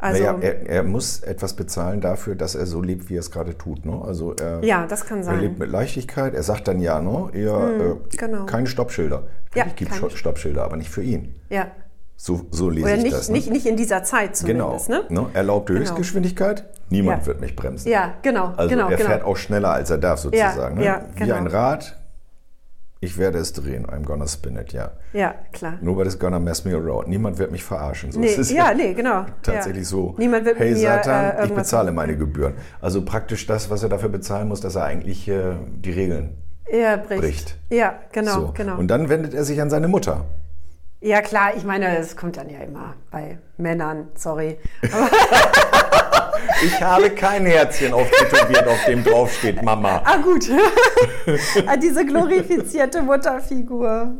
Also, 0.00 0.22
naja, 0.22 0.38
er, 0.40 0.68
er 0.68 0.82
muss 0.84 1.20
etwas 1.20 1.54
bezahlen 1.54 2.00
dafür, 2.00 2.36
dass 2.36 2.54
er 2.54 2.66
so 2.66 2.80
lebt, 2.80 3.10
wie 3.10 3.16
er 3.16 3.20
es 3.20 3.32
gerade 3.32 3.58
tut. 3.58 3.84
Ne? 3.84 4.00
Also 4.04 4.32
er, 4.34 4.62
ja, 4.62 4.86
das 4.86 5.04
kann 5.06 5.18
er 5.18 5.24
sein. 5.24 5.40
lebt 5.40 5.58
mit 5.58 5.68
Leichtigkeit. 5.70 6.34
Er 6.34 6.44
sagt 6.44 6.68
dann 6.68 6.78
ja, 6.78 7.00
ne? 7.00 7.30
Eher, 7.32 7.96
äh, 8.12 8.16
genau. 8.16 8.46
keine 8.46 8.68
Stoppschilder. 8.68 9.24
Ja, 9.56 9.64
Natürlich 9.64 10.00
gibt 10.00 10.16
Stoppschilder, 10.16 10.62
aber 10.62 10.76
nicht 10.76 10.88
für 10.90 11.02
ihn. 11.02 11.34
Ja. 11.50 11.66
So, 12.16 12.46
so 12.50 12.70
lese 12.70 12.84
Oder 12.86 12.96
ich 12.96 13.02
nicht, 13.02 13.16
das. 13.16 13.28
Ne? 13.28 13.34
nicht, 13.34 13.50
nicht 13.50 13.66
in 13.66 13.76
dieser 13.76 14.04
Zeit 14.04 14.40
genau. 14.44 14.76
zumindest, 14.78 15.10
ne? 15.10 15.20
Ne? 15.20 15.26
Erlaubte 15.34 15.72
Genau. 15.72 15.84
Höchstgeschwindigkeit, 15.84 16.64
niemand 16.90 17.22
Ja. 17.22 17.26
wird 17.26 17.40
mich 17.40 17.56
bremsen. 17.56 17.88
Ja, 17.88 18.14
genau, 18.22 18.52
Also 18.56 18.70
genau, 18.70 18.88
er 18.88 18.96
genau. 18.96 19.08
fährt 19.08 19.24
auch 19.24 19.36
schneller, 19.36 19.70
als 19.72 19.90
er 19.90 19.98
darf, 19.98 20.20
sozusagen. 20.20 20.78
ne? 20.78 20.84
ja, 20.84 21.02
Wie 21.14 21.20
genau. 21.24 21.34
ein 21.36 21.46
Rad, 21.48 21.97
ich 23.00 23.16
werde 23.18 23.38
es 23.38 23.52
drehen. 23.52 23.86
I'm 23.86 24.02
gonna 24.04 24.26
spin 24.26 24.56
it, 24.56 24.72
ja. 24.72 24.90
Ja, 25.12 25.34
klar. 25.52 25.74
Nobody's 25.80 26.18
gonna 26.18 26.38
mess 26.40 26.64
me 26.64 26.74
around. 26.74 27.08
Niemand 27.08 27.38
wird 27.38 27.52
mich 27.52 27.62
verarschen. 27.62 28.10
So 28.12 28.18
Nee, 28.20 28.26
ist 28.28 28.38
es 28.38 28.50
ja, 28.50 28.74
nee, 28.74 28.92
genau. 28.94 29.24
tatsächlich 29.42 29.84
ja. 29.84 29.88
so. 29.88 30.14
Niemand 30.18 30.44
wird 30.44 30.58
hey 30.58 30.72
mir 30.72 30.76
Satan, 30.78 31.36
äh, 31.36 31.46
ich 31.46 31.52
bezahle 31.52 31.92
meine 31.92 32.16
Gebühren. 32.16 32.54
Also 32.80 33.04
praktisch 33.04 33.46
das, 33.46 33.70
was 33.70 33.82
er 33.82 33.88
dafür 33.88 34.08
bezahlen 34.08 34.48
muss, 34.48 34.60
dass 34.60 34.74
er 34.74 34.84
eigentlich 34.84 35.28
äh, 35.28 35.54
die 35.76 35.92
Regeln 35.92 36.36
Ja, 36.72 36.96
bricht. 36.96 37.20
bricht. 37.20 37.56
Ja, 37.70 37.98
genau, 38.12 38.34
so. 38.40 38.52
genau. 38.54 38.76
Und 38.78 38.88
dann 38.88 39.08
wendet 39.08 39.32
er 39.34 39.44
sich 39.44 39.60
an 39.60 39.70
seine 39.70 39.86
Mutter. 39.88 40.24
ja, 41.00 41.20
klar, 41.22 41.52
ich 41.56 41.64
meine, 41.64 41.96
es 41.98 42.16
kommt 42.16 42.36
dann 42.36 42.50
ja 42.50 42.58
immer 42.58 42.94
bei 43.12 43.38
Männern, 43.58 44.08
sorry. 44.16 44.58
Ich 46.64 46.80
habe 46.82 47.10
kein 47.10 47.46
Herzchen 47.46 47.92
auftätowiert, 47.92 48.66
auf 48.66 48.84
dem 48.86 49.04
draufsteht 49.04 49.62
Mama. 49.62 50.02
Ah, 50.04 50.16
gut. 50.18 50.48
Ah, 51.66 51.76
Diese 51.76 52.04
glorifizierte 52.04 53.02
Mutterfigur. 53.02 54.16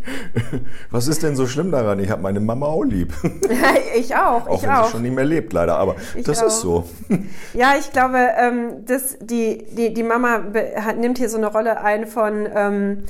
Was 0.91 1.09
ist 1.09 1.23
denn 1.23 1.35
so 1.37 1.47
schlimm 1.47 1.71
daran? 1.73 1.99
Ich 2.01 2.11
habe 2.11 2.23
meine 2.23 2.41
Mama 2.41 2.67
auch 2.67 2.85
lieb. 2.85 3.13
ich 3.97 4.15
auch, 4.15 4.47
Auch 4.47 4.57
ich 4.57 4.63
wenn 4.63 4.71
auch. 4.71 4.85
sie 4.87 4.93
schon 4.93 5.03
nicht 5.03 5.15
mehr 5.15 5.25
lebt, 5.25 5.53
leider. 5.53 5.77
Aber 5.77 5.97
Ich 6.15 6.25
das 6.25 6.43
auch. 6.43 6.47
ist 6.47 6.61
so. 6.61 6.85
Ja, 7.55 7.75
ich 7.79 7.93
glaube, 7.93 8.19
ähm, 8.39 8.85
das, 8.87 9.17
die, 9.21 9.65
die, 9.77 9.93
die 9.95 10.03
Mama 10.03 10.43
hat, 10.77 10.99
nimmt 10.99 11.19
hier 11.19 11.29
so 11.29 11.39
eine 11.39 11.47
Rolle 11.49 11.81
ein 11.81 12.07
von, 12.07 12.47
ähm, 12.55 13.05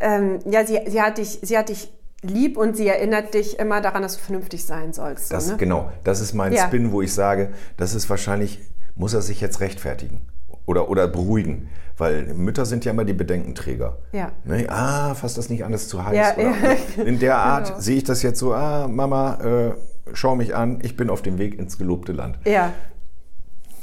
ähm, 0.00 0.38
ja, 0.48 0.64
sie, 0.64 0.78
sie, 0.86 1.02
hat 1.02 1.18
dich, 1.18 1.38
sie 1.42 1.58
hat 1.58 1.68
dich 1.68 1.90
lieb 2.22 2.56
und 2.56 2.76
sie 2.76 2.88
erinnert 2.88 3.34
dich 3.34 3.58
immer 3.58 3.80
daran, 3.80 4.02
dass 4.02 4.16
du 4.16 4.22
vernünftig 4.22 4.64
sein 4.66 4.92
sollst. 4.92 5.28
So, 5.28 5.34
Das, 5.34 5.48
ne? 5.48 5.56
Genau, 5.56 5.92
das 6.04 6.20
ist 6.20 6.34
mein 6.34 6.52
Ja. 6.52 6.66
Spin, 6.66 6.90
wo 6.92 7.00
ich 7.02 7.12
sage, 7.14 7.50
das 7.76 7.94
ist 7.94 8.10
wahrscheinlich, 8.10 8.60
muss 8.96 9.14
er 9.14 9.22
sich 9.22 9.40
jetzt 9.40 9.60
rechtfertigen 9.60 10.22
oder, 10.66 10.88
oder 10.90 11.06
beruhigen. 11.08 11.68
Weil 11.96 12.32
Mütter 12.34 12.64
sind 12.64 12.84
ja 12.84 12.92
immer 12.92 13.04
die 13.04 13.12
Bedenkenträger. 13.12 13.98
Ja. 14.12 14.30
Ne? 14.44 14.66
Ah, 14.68 15.14
fass 15.14 15.34
das 15.34 15.48
nicht 15.48 15.64
an, 15.64 15.72
das 15.72 15.82
ist 15.82 15.90
zu 15.90 16.04
heiß. 16.04 16.16
Ja, 16.16 16.32
oder, 16.34 16.52
ja. 16.96 17.02
In 17.04 17.18
der 17.18 17.36
Art 17.38 17.66
Genau. 17.68 17.80
sehe 17.80 17.96
ich 17.96 18.04
das 18.04 18.22
jetzt 18.22 18.38
so, 18.38 18.52
ah, 18.54 18.86
Mama, 18.88 19.38
äh, 19.42 19.70
schau 20.12 20.36
mich 20.36 20.54
an, 20.54 20.78
ich 20.82 20.96
bin 20.96 21.10
auf 21.10 21.22
dem 21.22 21.38
Weg 21.38 21.58
ins 21.58 21.76
gelobte 21.78 22.12
Land. 22.12 22.38
Ja. 22.44 22.72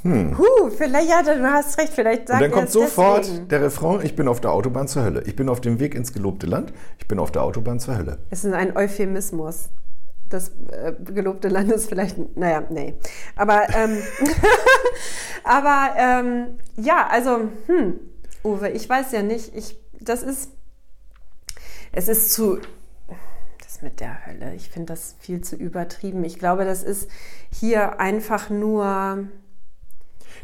Huh, 0.05 0.69
vielleicht, 0.69 1.09
ja, 1.09 1.23
du 1.23 1.51
hast 1.51 1.79
recht, 1.79 1.91
vielleicht 1.93 2.27
sagt 2.27 2.39
Hm. 2.39 2.45
Und 2.45 2.51
dann 2.51 2.59
kommt 2.59 2.71
sofort 2.71 3.25
deswegen. 3.25 3.47
der 3.47 3.61
Refrain, 3.61 4.05
ich 4.05 4.15
bin 4.15 4.27
auf 4.27 4.39
der 4.39 4.51
Autobahn 4.51 4.87
zur 4.87 5.03
Hölle. 5.03 5.23
Ich 5.25 5.35
bin 5.35 5.49
auf 5.49 5.61
dem 5.61 5.79
Weg 5.79 5.95
ins 5.95 6.13
gelobte 6.13 6.45
Land, 6.45 6.73
ich 6.99 7.07
bin 7.07 7.17
auf 7.17 7.31
der 7.31 7.41
Autobahn 7.41 7.79
zur 7.79 7.97
Hölle. 7.97 8.19
Es 8.29 8.45
ist 8.45 8.53
ein 8.53 8.77
Euphemismus. 8.77 9.69
Das 10.29 10.49
äh, 10.71 10.93
gelobte 11.03 11.47
Land 11.47 11.71
ist 11.71 11.87
vielleicht, 11.89 12.37
naja, 12.37 12.63
nee. 12.69 12.95
Aber, 13.35 13.67
ähm, 13.75 13.97
aber 15.43 15.95
ähm, 15.97 16.57
ja, 16.77 17.07
also, 17.09 17.49
hm, 17.65 17.99
Uwe, 18.43 18.69
ich 18.69 18.87
weiß 18.87 19.11
ja 19.11 19.23
nicht, 19.23 19.55
ich, 19.55 19.79
das 19.99 20.21
ist, 20.21 20.51
es 21.91 22.07
ist 22.07 22.31
zu, 22.31 22.59
das 23.63 23.81
mit 23.81 23.99
der 23.99 24.25
Hölle, 24.27 24.53
ich 24.55 24.69
finde 24.69 24.93
das 24.93 25.15
viel 25.19 25.41
zu 25.41 25.55
übertrieben. 25.55 26.23
Ich 26.23 26.37
glaube, 26.37 26.63
das 26.65 26.83
ist 26.83 27.09
hier 27.51 27.99
einfach 27.99 28.49
nur, 28.49 29.27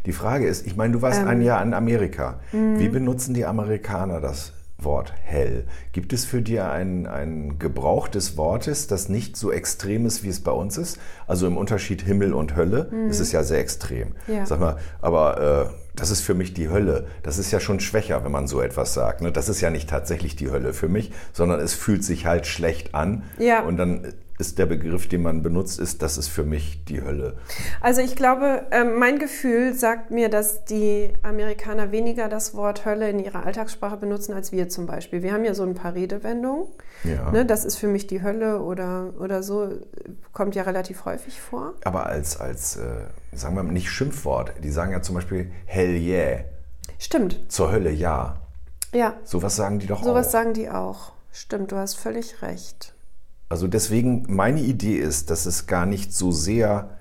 Die 0.06 0.14
Frage 0.14 0.48
ist, 0.48 0.66
ich 0.66 0.76
meine, 0.76 0.94
du 0.94 1.00
Ähm. 1.00 1.04
warst 1.04 1.24
ein 1.24 1.42
Jahr 1.42 1.62
in 1.62 1.74
Amerika. 1.74 2.40
Mhm. 2.52 2.80
Wie 2.80 2.90
benutzen 2.90 3.34
die 3.34 3.46
Amerikaner 3.46 4.20
das 4.22 4.54
Wort 4.80 5.14
hell? 5.24 5.66
Gibt 5.92 6.12
es 6.12 6.26
für 6.26 6.42
dir 6.42 6.72
ein, 6.72 7.06
ein 7.06 7.60
Gebrauch 7.60 8.08
des 8.08 8.36
Wortes, 8.36 8.88
das 8.88 9.10
nicht 9.10 9.38
so 9.38 9.52
extrem 9.52 10.08
ist, 10.08 10.24
wie 10.24 10.30
es 10.30 10.40
bei 10.42 10.52
uns 10.52 10.78
ist? 10.78 10.98
Also 11.28 11.46
im 11.46 11.56
Unterschied 11.56 12.02
Himmel 12.02 12.34
und 12.34 12.56
Hölle, 12.56 12.90
das 13.08 13.20
ist 13.20 13.32
ja 13.32 13.44
sehr 13.44 13.60
extrem. 13.60 14.10
Mhm. 14.28 14.34
Ja. 14.36 14.46
Sag 14.46 14.60
mal, 14.60 14.78
aber 15.02 15.70
äh, 15.70 15.76
das 15.96 16.10
ist 16.10 16.22
für 16.22 16.34
mich 16.34 16.54
die 16.54 16.70
Hölle. 16.70 17.06
Das 17.22 17.38
ist 17.38 17.52
ja 17.52 17.60
schon 17.60 17.80
schwächer, 17.80 18.24
wenn 18.24 18.32
man 18.32 18.48
so 18.48 18.62
etwas 18.62 18.94
sagt. 18.96 19.22
Ne? 19.22 19.32
Das 19.32 19.50
ist 19.50 19.62
ja 19.62 19.70
nicht 19.70 19.90
tatsächlich 19.90 20.36
die 20.36 20.50
Hölle 20.50 20.74
für 20.74 20.88
mich, 20.88 21.12
sondern 21.34 21.60
es 21.60 21.74
fühlt 21.74 22.04
sich 22.04 22.26
halt 22.26 22.48
schlecht 22.48 22.96
an. 22.96 23.24
Ja. 23.38 23.62
Und 23.62 23.78
dann 23.78 24.08
ist 24.42 24.58
der 24.60 24.66
Begriff, 24.66 25.08
den 25.08 25.22
man 25.22 25.44
benutzt, 25.44 25.80
ist, 25.80 26.02
das 26.02 26.18
ist 26.18 26.28
für 26.28 26.44
mich 26.44 26.84
die 26.86 27.02
Hölle. 27.02 27.38
Also 27.80 28.02
ich 28.02 28.16
glaube, 28.16 28.66
ähm, 28.72 28.98
mein 29.00 29.20
Gefühl 29.20 29.74
sagt 29.74 30.12
mir, 30.12 30.30
dass 30.30 30.66
die 30.66 31.14
Amerikaner 31.22 31.92
weniger 31.92 32.28
das 32.28 32.56
Wort 32.56 32.84
Hölle 32.86 33.10
in 33.10 33.20
ihrer 33.20 33.46
Alltagssprache 33.46 33.98
benutzen 33.98 34.34
als 34.34 34.52
wir 34.52 34.68
zum 34.68 34.88
Beispiel. 34.88 35.22
Wir 35.22 35.32
haben 35.32 35.46
ja 35.46 35.54
so 35.54 35.64
ein 35.64 35.76
paar 35.76 35.94
Redewendungen. 35.94 36.68
Ja. 37.04 37.32
Ne, 37.32 37.46
das 37.46 37.64
ist 37.64 37.78
für 37.78 37.88
mich 37.88 38.08
die 38.08 38.22
Hölle 38.22 38.62
oder, 38.62 39.14
oder 39.20 39.44
so, 39.44 39.70
kommt 40.34 40.56
ja 40.56 40.64
relativ 40.64 41.06
häufig 41.06 41.40
vor. 41.40 41.74
aber 41.84 42.08
als, 42.08 42.40
als 42.40 42.78
äh, 42.78 43.06
sagen 43.32 43.56
wir 43.56 43.64
mal, 43.64 43.72
nicht 43.72 43.90
Schimpfwort. 43.90 44.54
Die 44.64 44.72
sagen 44.72 44.92
ja 44.92 45.02
zum 45.02 45.16
Beispiel 45.16 45.52
Hell 45.66 45.96
yeah, 45.96 46.40
Stimmt, 46.98 47.40
zur 47.48 47.72
Hölle 47.72 47.92
ja. 47.92 48.38
ja, 48.94 49.16
Sowas 49.24 49.56
sagen 49.56 49.80
die 49.80 49.88
doch 49.88 50.04
sowas 50.04 50.28
auch. 50.28 50.32
sagen 50.32 50.54
die 50.54 50.70
auch. 50.70 51.14
Stimmt, 51.32 51.72
du 51.72 51.78
hast 51.78 51.96
völlig 51.96 52.42
recht. 52.42 52.94
Also 53.52 53.68
deswegen, 53.68 54.24
meine 54.30 54.62
Idee 54.62 54.96
ist, 54.96 55.30
dass 55.30 55.46
es 55.46 55.68
gar 55.68 55.86
nicht 55.86 56.14
so 56.14 56.32
sehr 56.32 56.92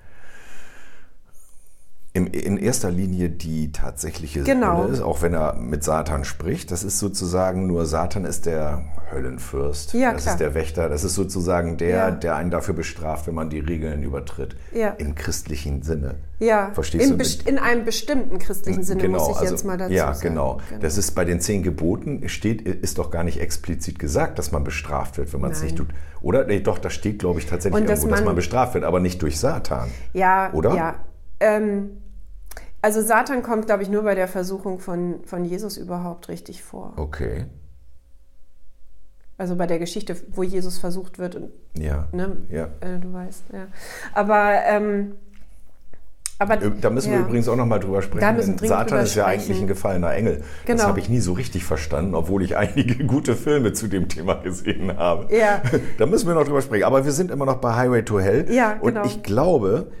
im, 2.13 2.27
in 2.27 2.57
erster 2.57 2.91
Linie 2.91 3.29
die 3.29 3.71
tatsächliche 3.71 4.43
Genau. 4.43 4.79
Hölle 4.83 4.91
ist, 4.93 5.01
auch 5.01 5.21
wenn 5.21 5.33
er 5.33 5.53
mit 5.55 5.81
Satan 5.83 6.25
spricht. 6.25 6.69
Das 6.71 6.83
ist 6.83 6.99
sozusagen 6.99 7.67
nur, 7.67 7.85
Satan 7.85 8.25
ist 8.25 8.45
der 8.45 8.83
Höllenfürst. 9.13 9.93
Ja, 9.93 10.11
das 10.11 10.23
klar. 10.23 10.35
ist 10.35 10.39
der 10.41 10.53
Wächter. 10.53 10.89
Das 10.89 11.05
ist 11.05 11.15
sozusagen 11.15 11.77
der, 11.77 11.89
Ja. 11.89 12.11
der 12.11 12.35
einen 12.35 12.51
dafür 12.51 12.73
bestraft, 12.73 13.27
wenn 13.27 13.35
man 13.35 13.49
die 13.49 13.59
Regeln 13.59 14.03
übertritt. 14.03 14.57
Ja. 14.73 14.89
Im 14.89 15.15
christlichen 15.15 15.83
Sinne. 15.83 16.15
Ja, 16.39 16.71
Verstehst 16.73 17.05
in, 17.05 17.11
du? 17.11 17.17
best- 17.17 17.47
in 17.47 17.57
einem 17.59 17.85
bestimmten 17.85 18.39
christlichen 18.39 18.83
Sinne 18.83 19.07
muss 19.07 19.29
ich 19.29 19.41
jetzt 19.41 19.51
also- 19.51 19.67
mal 19.67 19.77
dazu 19.77 19.93
Ja, 19.93 20.13
sagen. 20.13 20.29
genau. 20.29 20.59
Das 20.81 20.97
ist 20.97 21.11
bei 21.11 21.23
den 21.23 21.39
zehn 21.39 21.63
Geboten 21.63 22.27
steht, 22.27 22.61
ist 22.63 22.97
doch 22.97 23.09
gar 23.11 23.23
nicht 23.23 23.39
explizit 23.39 23.99
gesagt, 23.99 24.37
dass 24.37 24.51
man 24.51 24.63
bestraft 24.65 25.17
wird, 25.17 25.31
wenn 25.33 25.39
man 25.39 25.51
es 25.51 25.61
nicht 25.63 25.77
tut. 25.77 25.87
Oder? 26.21 26.45
Nee, 26.45 26.59
doch, 26.59 26.77
da 26.77 26.89
steht, 26.89 27.19
glaube 27.19 27.39
ich, 27.39 27.45
tatsächlich 27.45 27.79
Und 27.81 27.89
dass 27.89 27.99
irgendwo, 27.99 28.09
dass 28.15 28.19
man 28.19 28.25
man- 28.25 28.35
bestraft 28.35 28.73
wird, 28.73 28.83
aber 28.83 28.99
nicht 28.99 29.21
durch 29.21 29.39
Satan. 29.39 29.89
Ja, 30.13 30.51
Oder? 30.53 30.75
Ja. 30.75 30.95
Ähm, 31.41 32.01
also 32.81 33.01
Satan 33.01 33.43
kommt, 33.43 33.67
glaube 33.67 33.83
ich, 33.83 33.89
nur 33.89 34.03
bei 34.03 34.15
der 34.15 34.27
Versuchung 34.27 34.79
von, 34.79 35.23
von 35.25 35.45
Jesus 35.45 35.77
überhaupt 35.77 36.29
richtig 36.29 36.63
vor. 36.63 36.93
Okay. 36.95 37.45
also 39.37 39.55
bei 39.55 39.67
der 39.67 39.79
Geschichte, 39.79 40.15
wo 40.31 40.43
Jesus 40.43 40.77
versucht 40.77 41.19
wird. 41.19 41.35
Und, 41.35 41.51
ja. 41.77 42.07
Ne, 42.11 42.37
ja. 42.49 42.69
Äh, 42.79 42.99
du 42.99 43.11
weißt, 43.11 43.43
ja. 43.53 43.67
Aber 44.13 44.53
ähm, 44.65 45.13
aber, 46.41 46.55
äh, 46.55 46.71
da 46.81 46.89
müssen 46.89 47.11
ja. 47.11 47.19
wir 47.19 47.25
übrigens 47.25 47.47
auch 47.47 47.55
noch 47.55 47.67
mal 47.67 47.77
drüber 47.77 48.01
sprechen. 48.01 48.35
Denn 48.35 48.57
Satan 48.57 49.03
ist 49.03 49.13
ja 49.13 49.27
eigentlich 49.27 49.61
ein 49.61 49.67
gefallener 49.67 50.11
Engel. 50.11 50.43
Genau. 50.65 50.77
Das 50.79 50.87
habe 50.87 50.99
ich 50.99 51.07
nie 51.07 51.19
so 51.19 51.33
richtig 51.33 51.63
verstanden, 51.63 52.15
obwohl 52.15 52.41
ich 52.41 52.57
einige 52.57 53.05
gute 53.05 53.35
Filme 53.35 53.73
zu 53.73 53.87
dem 53.87 54.09
Thema 54.09 54.33
gesehen 54.33 54.97
habe. 54.97 55.33
Ja. 55.35 55.61
da 55.99 56.07
müssen 56.07 56.27
wir 56.27 56.33
noch 56.33 56.45
drüber 56.45 56.63
sprechen. 56.63 56.85
Aber 56.85 57.05
wir 57.05 57.11
sind 57.11 57.29
immer 57.29 57.45
noch 57.45 57.57
bei 57.57 57.75
Highway 57.75 58.01
to 58.03 58.19
Hell. 58.19 58.47
Ja, 58.49 58.73
genau. 58.73 59.01
Und 59.01 59.05
ich 59.05 59.21
glaube, 59.21 59.91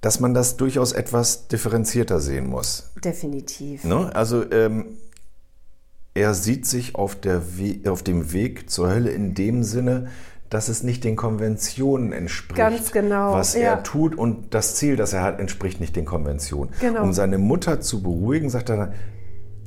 dass 0.00 0.20
man 0.20 0.34
das 0.34 0.56
durchaus 0.56 0.92
etwas 0.92 1.48
differenzierter 1.48 2.20
sehen 2.20 2.46
muss. 2.48 2.90
Definitiv. 3.04 3.84
Ne? 3.84 4.14
Also 4.14 4.50
ähm, 4.50 4.96
er 6.14 6.34
sieht 6.34 6.66
sich 6.66 6.94
auf, 6.94 7.18
auf 7.86 8.02
dem 8.02 8.32
Weg 8.32 8.70
zur 8.70 8.88
Hölle 8.88 9.10
in 9.10 9.34
dem 9.34 9.62
Sinne, 9.62 10.08
dass 10.48 10.68
es 10.68 10.82
nicht 10.82 11.04
den 11.04 11.14
Konventionen 11.14 12.12
entspricht, 12.12 12.56
Ganz 12.56 12.90
genau, 12.90 13.34
was 13.34 13.54
ja. 13.54 13.60
er 13.60 13.82
tut 13.84 14.16
und 14.16 14.52
das 14.52 14.74
Ziel, 14.74 14.96
das 14.96 15.12
er 15.12 15.22
hat, 15.22 15.38
entspricht 15.38 15.80
nicht 15.80 15.94
den 15.94 16.04
Konventionen. 16.04 16.74
Genau. 16.80 17.04
Um 17.04 17.12
seine 17.12 17.38
Mutter 17.38 17.80
zu 17.80 18.02
beruhigen, 18.02 18.50
sagt 18.50 18.68
er, 18.70 18.92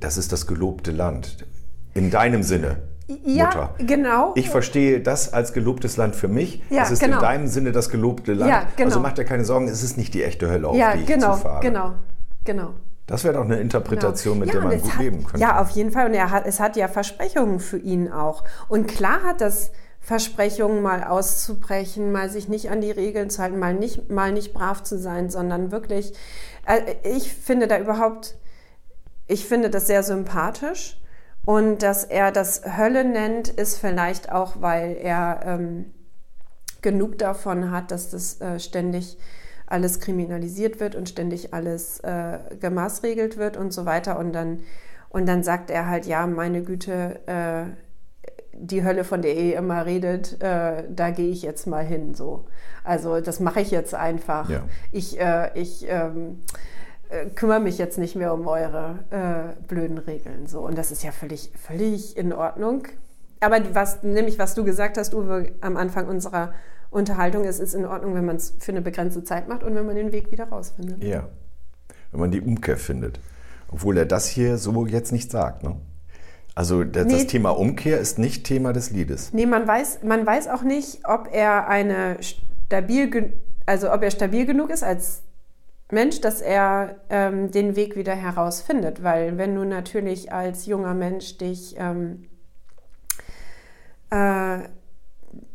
das 0.01 0.17
ist 0.17 0.33
das 0.33 0.45
gelobte 0.45 0.91
Land. 0.91 1.45
In 1.93 2.11
deinem 2.11 2.43
Sinne. 2.43 2.77
Ja, 3.23 3.45
Mutter. 3.45 3.75
genau. 3.79 4.31
Ich 4.35 4.49
verstehe 4.49 4.99
das 4.99 5.33
als 5.33 5.53
gelobtes 5.53 5.97
Land 5.97 6.15
für 6.15 6.27
mich. 6.27 6.61
Ja, 6.69 6.83
es 6.83 6.91
ist 6.91 6.99
genau. 6.99 7.17
in 7.17 7.21
deinem 7.21 7.47
Sinne 7.47 7.71
das 7.71 7.89
gelobte 7.89 8.33
Land. 8.33 8.51
Ja, 8.51 8.63
genau. 8.75 8.89
Also 8.89 8.99
macht 8.99 9.19
er 9.19 9.25
keine 9.25 9.45
Sorgen, 9.45 9.67
es 9.67 9.83
ist 9.83 9.97
nicht 9.97 10.13
die 10.13 10.23
echte 10.23 10.49
Hölle, 10.49 10.67
auf 10.67 10.75
ja, 10.75 10.93
die 10.93 11.01
ich 11.01 11.07
genau, 11.07 11.35
zufahre. 11.35 11.61
genau, 11.61 11.93
genau. 12.43 12.73
Das 13.05 13.23
wäre 13.23 13.33
doch 13.33 13.43
eine 13.43 13.59
Interpretation, 13.59 14.39
genau. 14.39 14.45
mit 14.45 14.53
der 14.53 14.61
man 14.61 14.81
gut 14.81 14.93
hat, 14.93 14.99
leben 14.99 15.23
könnte. 15.23 15.39
Ja, 15.39 15.61
auf 15.61 15.69
jeden 15.71 15.91
Fall. 15.91 16.07
Und 16.07 16.13
er 16.13 16.31
hat, 16.31 16.45
es 16.45 16.59
hat 16.59 16.77
ja 16.77 16.87
Versprechungen 16.87 17.59
für 17.59 17.77
ihn 17.77 18.11
auch. 18.11 18.43
Und 18.69 18.87
klar 18.87 19.23
hat 19.23 19.41
das 19.41 19.71
Versprechungen 19.99 20.81
mal 20.81 21.03
auszubrechen, 21.03 22.11
mal 22.11 22.29
sich 22.29 22.49
nicht 22.49 22.69
an 22.69 22.81
die 22.81 22.91
Regeln 22.91 23.29
zu 23.29 23.41
halten, 23.41 23.57
mal 23.57 23.73
nicht, 23.73 24.09
mal 24.09 24.31
nicht 24.31 24.53
brav 24.53 24.83
zu 24.83 24.97
sein, 24.97 25.29
sondern 25.29 25.71
wirklich, 25.71 26.13
äh, 26.65 26.81
ich 27.03 27.33
finde 27.33 27.67
da 27.67 27.79
überhaupt, 27.79 28.35
ich 29.27 29.45
finde 29.45 29.69
das 29.69 29.87
sehr 29.87 30.03
sympathisch. 30.03 31.01
Und 31.45 31.83
dass 31.83 32.03
er 32.03 32.31
das 32.31 32.63
Hölle 32.77 33.03
nennt, 33.03 33.49
ist 33.49 33.77
vielleicht 33.77 34.31
auch, 34.31 34.61
weil 34.61 34.95
er 34.95 35.41
ähm, 35.45 35.85
genug 36.81 37.17
davon 37.17 37.71
hat, 37.71 37.91
dass 37.91 38.09
das 38.09 38.39
äh, 38.39 38.59
ständig 38.59 39.17
alles 39.65 39.99
kriminalisiert 39.99 40.79
wird 40.79 40.95
und 40.95 41.09
ständig 41.09 41.53
alles 41.53 41.99
äh, 42.01 42.37
gemaßregelt 42.59 43.37
wird 43.37 43.57
und 43.57 43.73
so 43.73 43.85
weiter. 43.85 44.19
Und 44.19 44.33
dann, 44.33 44.59
und 45.09 45.25
dann 45.25 45.43
sagt 45.43 45.69
er 45.69 45.87
halt, 45.87 46.05
ja, 46.05 46.27
meine 46.27 46.63
Güte, 46.63 47.19
äh, 47.27 47.65
die 48.53 48.83
Hölle, 48.83 49.03
von 49.03 49.21
der 49.21 49.35
ihr 49.35 49.57
immer 49.57 49.85
redet, 49.85 50.41
äh, 50.41 50.83
da 50.89 51.09
gehe 51.09 51.29
ich 51.29 51.41
jetzt 51.41 51.65
mal 51.65 51.83
hin. 51.83 52.13
So. 52.13 52.45
Also 52.83 53.19
das 53.19 53.39
mache 53.39 53.61
ich 53.61 53.71
jetzt 53.71 53.95
einfach. 53.95 54.49
Ja. 54.49 54.63
Ich, 54.91 55.19
äh, 55.19 55.49
ich 55.59 55.85
ähm, 55.89 56.39
äh, 57.13 57.29
kümmere 57.29 57.59
mich 57.59 57.77
jetzt 57.77 57.97
nicht 57.97 58.15
mehr 58.15 58.33
um 58.33 58.47
eure 58.47 58.99
äh, 59.11 59.63
blöden 59.67 59.97
Regeln. 59.97 60.47
So. 60.47 60.61
Und 60.61 60.77
das 60.77 60.91
ist 60.91 61.03
ja 61.03 61.11
völlig, 61.11 61.51
völlig 61.55 62.17
in 62.17 62.33
Ordnung. 62.33 62.87
Aber 63.39 63.59
was, 63.73 64.03
nämlich 64.03 64.39
was 64.39 64.55
du 64.55 64.63
gesagt 64.63 64.97
hast, 64.97 65.13
Uwe, 65.13 65.51
am 65.61 65.77
Anfang 65.77 66.07
unserer 66.07 66.53
Unterhaltung, 66.89 67.43
es 67.43 67.59
ist 67.59 67.73
in 67.73 67.85
Ordnung, 67.85 68.15
wenn 68.15 68.25
man 68.25 68.37
es 68.37 68.53
für 68.59 68.71
eine 68.71 68.81
begrenzte 68.81 69.23
Zeit 69.23 69.47
macht 69.47 69.63
und 69.63 69.75
wenn 69.75 69.85
man 69.85 69.95
den 69.95 70.11
Weg 70.11 70.31
wieder 70.31 70.45
rausfindet. 70.45 71.03
Ja, 71.03 71.27
wenn 72.11 72.19
man 72.19 72.31
die 72.31 72.41
Umkehr 72.41 72.77
findet. 72.77 73.19
Obwohl 73.71 73.97
er 73.97 74.05
das 74.05 74.27
hier 74.27 74.57
so 74.57 74.85
jetzt 74.85 75.11
nicht 75.11 75.31
sagt. 75.31 75.63
Ne? 75.63 75.75
Also 76.55 76.83
das, 76.83 77.05
nee, 77.05 77.25
Thema 77.25 77.49
Umkehr 77.49 77.99
ist 77.99 78.19
nicht 78.19 78.45
Thema 78.45 78.73
des 78.73 78.91
Liedes. 78.91 79.33
Nee, 79.33 79.47
man 79.47 79.67
weiß, 79.67 80.03
man 80.03 80.25
weiß 80.25 80.47
auch 80.47 80.61
nicht, 80.61 80.99
ob 81.07 81.27
er 81.31 81.67
eine 81.67 82.17
stabil, 82.21 83.33
also 83.65 83.91
ob 83.91 84.03
er 84.03 84.11
stabil 84.11 84.45
genug 84.45 84.69
ist 84.69 84.83
als 84.83 85.23
Mensch, 85.93 86.21
dass 86.21 86.41
er 86.41 86.95
ähm, 87.09 87.51
den 87.51 87.75
Weg 87.75 87.95
wieder 87.95 88.15
herausfindet. 88.15 89.03
Weil 89.03 89.37
wenn 89.37 89.55
du 89.55 89.63
natürlich 89.63 90.33
als 90.33 90.65
junger 90.65 90.93
Mensch 90.93 91.37
dich 91.37 91.75
ähm, 91.77 92.25
äh, 94.09 94.59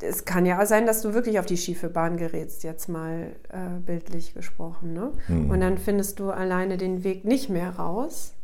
es 0.01 0.25
kann 0.25 0.47
ja 0.47 0.65
sein, 0.67 0.87
dass 0.87 1.03
du 1.03 1.15
wirklich 1.15 1.39
auf 1.39 1.47
die 1.47 1.57
schiefe 1.57 1.89
Bahn 1.89 2.17
gerätst, 2.17 2.65
jetzt 2.65 2.89
mal 2.89 3.33
äh, 3.49 3.79
bildlich 3.85 4.35
gesprochen. 4.35 4.93
Ne? 4.93 5.13
Mhm. 5.29 5.51
Und 5.51 5.61
dann 5.61 5.79
findest 5.79 6.19
du 6.21 6.31
alleine 6.31 6.77
den 6.77 7.05
Weg 7.05 7.25
nicht 7.25 7.49
mehr 7.49 7.71
raus. 7.71 8.35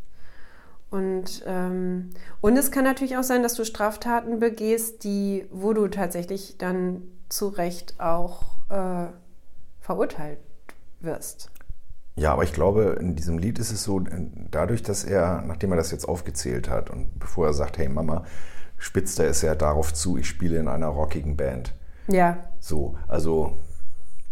Und, 0.91 1.43
ähm, 1.47 2.11
und 2.41 2.57
es 2.57 2.71
kann 2.71 2.85
natürlich 2.85 3.17
auch 3.17 3.25
sein, 3.25 3.43
dass 3.43 3.55
du 3.55 3.65
Straftaten 3.65 4.39
begehst, 4.39 5.03
die, 5.03 5.47
wo 5.51 5.73
du 5.73 5.89
tatsächlich 5.89 6.57
dann 6.59 7.03
zu 7.29 7.49
Recht 7.49 7.99
auch 7.99 8.43
äh, 8.71 9.07
verurteilt 9.81 10.39
wirst. 11.01 11.51
Ja, 12.17 12.33
aber 12.33 12.45
ich 12.45 12.53
glaube, 12.53 12.97
in 13.01 13.17
diesem 13.17 13.39
Lied 13.39 13.59
ist 13.59 13.73
es 13.73 13.83
so, 13.83 14.01
dadurch, 14.51 14.83
dass 14.83 15.05
er, 15.05 15.43
nachdem 15.43 15.73
er 15.73 15.77
das 15.77 15.91
jetzt 15.91 16.09
aufgezählt 16.09 16.71
hat 16.71 16.91
und 16.91 17.19
bevor 17.19 17.47
er 17.47 17.55
sagt, 17.55 17.79
hey 17.79 17.89
Mama, 17.89 18.25
spitzt 18.79 19.19
er 19.19 19.29
es 19.29 19.43
ja 19.43 19.55
darauf 19.55 19.93
zu, 19.93 20.17
ich 20.17 20.29
spiele 20.29 20.59
in 20.59 20.69
einer 20.69 20.89
rockigen 20.89 21.37
Band. 21.37 21.75
Ja. 22.07 22.39
So, 22.61 22.97
also 23.09 23.57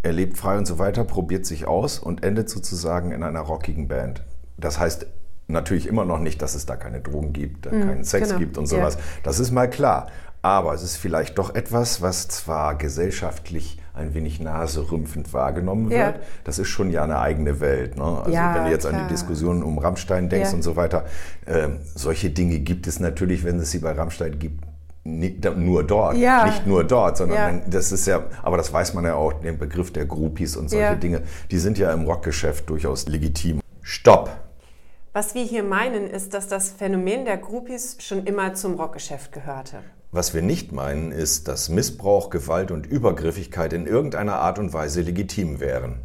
er 0.02 0.12
lebt 0.12 0.36
frei 0.36 0.58
und 0.58 0.66
so 0.66 0.78
weiter, 0.78 1.04
probiert 1.04 1.44
sich 1.44 1.66
aus 1.66 1.98
und 1.98 2.22
endet 2.22 2.50
sozusagen 2.50 3.12
in 3.12 3.22
einer 3.22 3.40
rockigen 3.40 3.88
Band. 3.88 4.24
Das 4.56 4.78
heißt, 4.78 5.06
natürlich 5.48 5.86
immer 5.86 6.04
noch 6.04 6.18
nicht, 6.18 6.40
dass 6.40 6.54
es 6.54 6.66
da 6.66 6.76
keine 6.76 7.00
Drogen 7.00 7.32
gibt, 7.32 7.70
mhm, 7.70 7.80
keinen 7.80 8.04
Sex 8.04 8.28
genau. 8.28 8.38
gibt 8.38 8.58
und 8.58 8.66
sowas. 8.66 8.94
Ja. 8.94 9.00
Das 9.24 9.40
ist 9.40 9.50
mal 9.50 9.68
klar. 9.68 10.08
Aber 10.40 10.74
es 10.74 10.82
ist 10.82 10.96
vielleicht 10.96 11.38
doch 11.38 11.54
etwas, 11.54 12.02
was 12.02 12.28
zwar 12.28 12.76
gesellschaftlich 12.76 13.81
ein 13.94 14.14
wenig 14.14 14.40
naserümpfend 14.40 15.32
wahrgenommen 15.32 15.90
wird. 15.90 16.16
Ja. 16.16 16.22
Das 16.44 16.58
ist 16.58 16.68
schon 16.68 16.90
ja 16.90 17.04
eine 17.04 17.18
eigene 17.18 17.60
Welt. 17.60 17.96
Ne? 17.96 18.04
Also 18.04 18.30
ja, 18.30 18.54
wenn 18.54 18.64
du 18.64 18.70
jetzt 18.70 18.86
klar. 18.86 19.00
an 19.00 19.06
die 19.06 19.12
Diskussionen 19.12 19.62
um 19.62 19.78
Rammstein 19.78 20.28
denkst 20.28 20.50
ja. 20.50 20.56
und 20.56 20.62
so 20.62 20.76
weiter, 20.76 21.04
äh, 21.46 21.68
solche 21.94 22.30
Dinge 22.30 22.60
gibt 22.60 22.86
es 22.86 23.00
natürlich, 23.00 23.44
wenn 23.44 23.58
es 23.58 23.70
sie 23.70 23.80
bei 23.80 23.92
Rammstein 23.92 24.38
gibt, 24.38 24.64
nicht 25.04 25.44
nur 25.56 25.84
dort, 25.84 26.16
ja. 26.16 26.46
nicht 26.46 26.66
nur 26.66 26.84
dort, 26.84 27.16
sondern 27.16 27.58
ja. 27.58 27.64
das 27.66 27.90
ist 27.90 28.06
ja, 28.06 28.24
aber 28.42 28.56
das 28.56 28.72
weiß 28.72 28.94
man 28.94 29.04
ja 29.04 29.14
auch, 29.14 29.32
den 29.32 29.58
Begriff 29.58 29.92
der 29.92 30.06
Groupies 30.06 30.56
und 30.56 30.70
solche 30.70 30.84
ja. 30.84 30.94
Dinge, 30.94 31.22
die 31.50 31.58
sind 31.58 31.76
ja 31.76 31.92
im 31.92 32.04
Rockgeschäft 32.04 32.70
durchaus 32.70 33.08
legitim. 33.08 33.60
Stopp! 33.82 34.30
Was 35.12 35.34
wir 35.34 35.42
hier 35.42 35.64
meinen, 35.64 36.08
ist, 36.08 36.32
dass 36.34 36.48
das 36.48 36.70
Phänomen 36.70 37.24
der 37.24 37.36
Groupies 37.36 37.96
schon 38.00 38.24
immer 38.24 38.54
zum 38.54 38.74
Rockgeschäft 38.74 39.32
gehörte. 39.32 39.80
Was 40.14 40.34
wir 40.34 40.42
nicht 40.42 40.72
meinen, 40.72 41.10
ist, 41.10 41.48
dass 41.48 41.70
Missbrauch, 41.70 42.28
Gewalt 42.28 42.70
und 42.70 42.86
Übergriffigkeit 42.86 43.72
in 43.72 43.86
irgendeiner 43.86 44.34
Art 44.34 44.58
und 44.58 44.74
Weise 44.74 45.00
legitim 45.00 45.58
wären. 45.58 46.00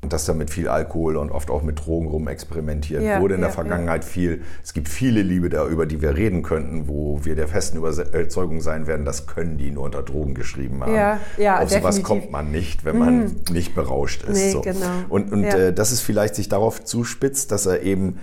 Und 0.00 0.12
dass 0.12 0.26
damit 0.26 0.50
viel 0.50 0.68
Alkohol 0.68 1.16
und 1.16 1.32
oft 1.32 1.50
auch 1.50 1.64
mit 1.64 1.84
Drogen 1.84 2.06
rum 2.06 2.28
experimentiert 2.28 3.02
ja, 3.02 3.20
wurde 3.20 3.34
in 3.34 3.40
ja, 3.40 3.48
der 3.48 3.54
Vergangenheit 3.54 4.04
ja. 4.04 4.10
viel. 4.10 4.42
Es 4.62 4.74
gibt 4.74 4.88
viele 4.88 5.22
Liebe 5.22 5.48
da, 5.48 5.66
über 5.66 5.86
die 5.86 6.00
wir 6.00 6.16
reden 6.16 6.44
könnten, 6.44 6.86
wo 6.86 7.24
wir 7.24 7.34
der 7.34 7.48
festen 7.48 7.78
Überzeugung 7.78 8.60
sein 8.60 8.86
werden, 8.86 9.04
das 9.04 9.26
können 9.26 9.58
die 9.58 9.72
nur 9.72 9.82
unter 9.82 10.04
Drogen 10.04 10.34
geschrieben 10.34 10.80
haben. 10.84 10.94
Ja, 10.94 11.18
ja, 11.36 11.60
Auf 11.60 11.70
sowas 11.70 12.04
kommt 12.04 12.30
man 12.30 12.52
nicht, 12.52 12.84
wenn 12.84 12.96
man 12.96 13.18
mhm. 13.24 13.36
nicht 13.50 13.74
berauscht 13.74 14.22
ist. 14.22 14.38
Nee, 14.38 14.52
so. 14.52 14.60
genau. 14.60 14.86
Und, 15.08 15.32
und 15.32 15.42
äh, 15.42 15.72
dass 15.72 15.90
es 15.90 16.00
vielleicht 16.00 16.36
sich 16.36 16.48
darauf 16.48 16.84
zuspitzt, 16.84 17.50
dass 17.50 17.66
er 17.66 17.82
eben 17.82 18.20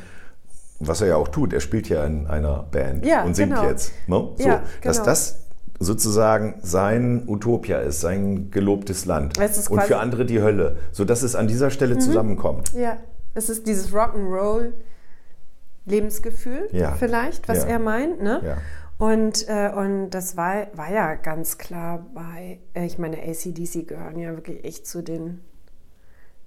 was 0.80 1.02
er 1.02 1.08
ja 1.08 1.16
auch 1.16 1.28
tut, 1.28 1.54
er 1.54 1.62
spielt 1.62 1.90
ja 1.90 2.06
in 2.06 2.28
einer 2.28 2.64
Band 2.64 3.06
ja, 3.06 3.24
und 3.24 3.36
singt 3.36 3.52
genau. 3.52 3.68
jetzt. 3.68 3.92
Ne? 4.08 4.30
So, 4.38 4.48
ja, 4.48 4.64
Dass 4.82 4.98
genau. 4.98 5.06
das 5.06 5.46
sozusagen 5.80 6.56
sein 6.62 7.24
Utopia 7.28 7.80
ist, 7.80 8.02
sein 8.02 8.52
gelobtes 8.52 9.06
Land. 9.06 9.38
und 9.70 9.84
für 9.84 10.00
andere 10.00 10.26
die 10.26 10.42
Hölle. 10.42 10.78
Sodass 10.92 11.22
es 11.22 11.36
an 11.36 11.48
dieser 11.48 11.70
Stelle 11.70 11.96
mhm. 11.96 12.00
zusammenkommt. 12.00 12.74
Ja, 12.74 12.98
es 13.34 13.50
ist 13.50 13.68
dieses 13.68 13.94
Rock'n'Roll 13.94 14.72
Lebensgefühl 15.86 16.68
ja. 16.72 16.94
vielleicht, 16.94 17.48
was 17.48 17.64
er 17.64 17.78
meint. 17.80 18.22
Ne? 18.22 18.58
Und, 18.98 19.48
äh, 19.50 19.72
und 19.76 20.12
das 20.12 20.38
war, 20.38 20.68
war 20.74 20.90
ja 20.92 21.16
ganz 21.16 21.58
klar 21.58 22.06
bei, 22.14 22.60
äh, 22.74 22.86
ich 22.86 22.98
meine, 22.98 23.18
ACDC 23.18 23.86
gehören 23.88 24.18
ja 24.18 24.32
wirklich 24.32 24.64
echt 24.64 24.88
zu 24.88 25.04
den 25.04 25.42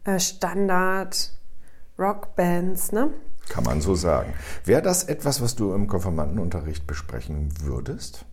äh, 0.05 0.19
Standard-Rockbands, 0.19 2.93
ne? 2.93 3.11
Kann 3.49 3.65
man 3.65 3.81
so 3.81 3.95
sagen. 3.95 4.33
Wäre 4.65 4.83
das 4.83 5.05
etwas, 5.05 5.43
was 5.43 5.57
du 5.57 5.73
im 5.75 5.87
Konfirmandenunterricht 5.87 6.87
besprechen 6.87 7.53
würdest? 7.63 8.25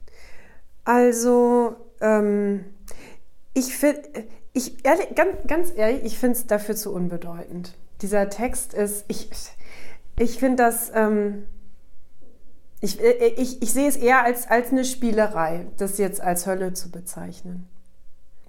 Also, 0.83 1.75
ähm, 2.01 2.65
ich 3.53 3.75
finde, 3.75 4.01
ich, 4.53 4.85
ehrlich, 4.85 5.15
ganz, 5.15 5.35
ganz 5.47 5.73
ehrlich, 5.75 6.03
ich 6.03 6.19
finde 6.19 6.37
es 6.37 6.47
dafür 6.47 6.75
zu 6.75 6.93
unbedeutend. 6.93 7.75
Dieser 8.01 8.29
Text 8.29 8.73
ist, 8.73 9.05
ich, 9.07 9.29
ich 10.19 10.37
finde 10.37 10.63
das, 10.63 10.91
ähm, 10.93 11.45
ich, 12.81 12.99
ich, 13.01 13.61
ich 13.61 13.73
sehe 13.73 13.87
es 13.87 13.95
eher 13.95 14.23
als, 14.23 14.47
als 14.47 14.71
eine 14.71 14.85
Spielerei, 14.85 15.65
das 15.77 15.97
jetzt 15.97 16.21
als 16.21 16.45
Hölle 16.45 16.73
zu 16.73 16.91
bezeichnen. 16.91 17.67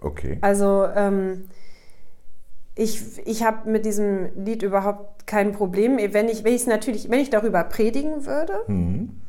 Okay. 0.01 0.39
Also, 0.43 0.87
ähm, 0.95 1.49
ich, 2.77 3.27
ich 3.27 3.43
habe 3.43 3.69
mit 3.71 3.87
diesem 3.87 4.29
Lied 4.37 4.63
überhaupt 4.63 5.27
kein 5.27 5.53
Problem. 5.53 5.97
Wenn 5.97 6.29
ich, 6.29 6.45
wenn 6.45 6.55
ich 6.55 6.67
natürlich, 6.67 7.11
wenn 7.11 7.21
ich 7.21 7.31
darüber 7.31 7.65
predigen 7.65 8.27
würde, 8.27 8.61
mhm. 8.67 9.23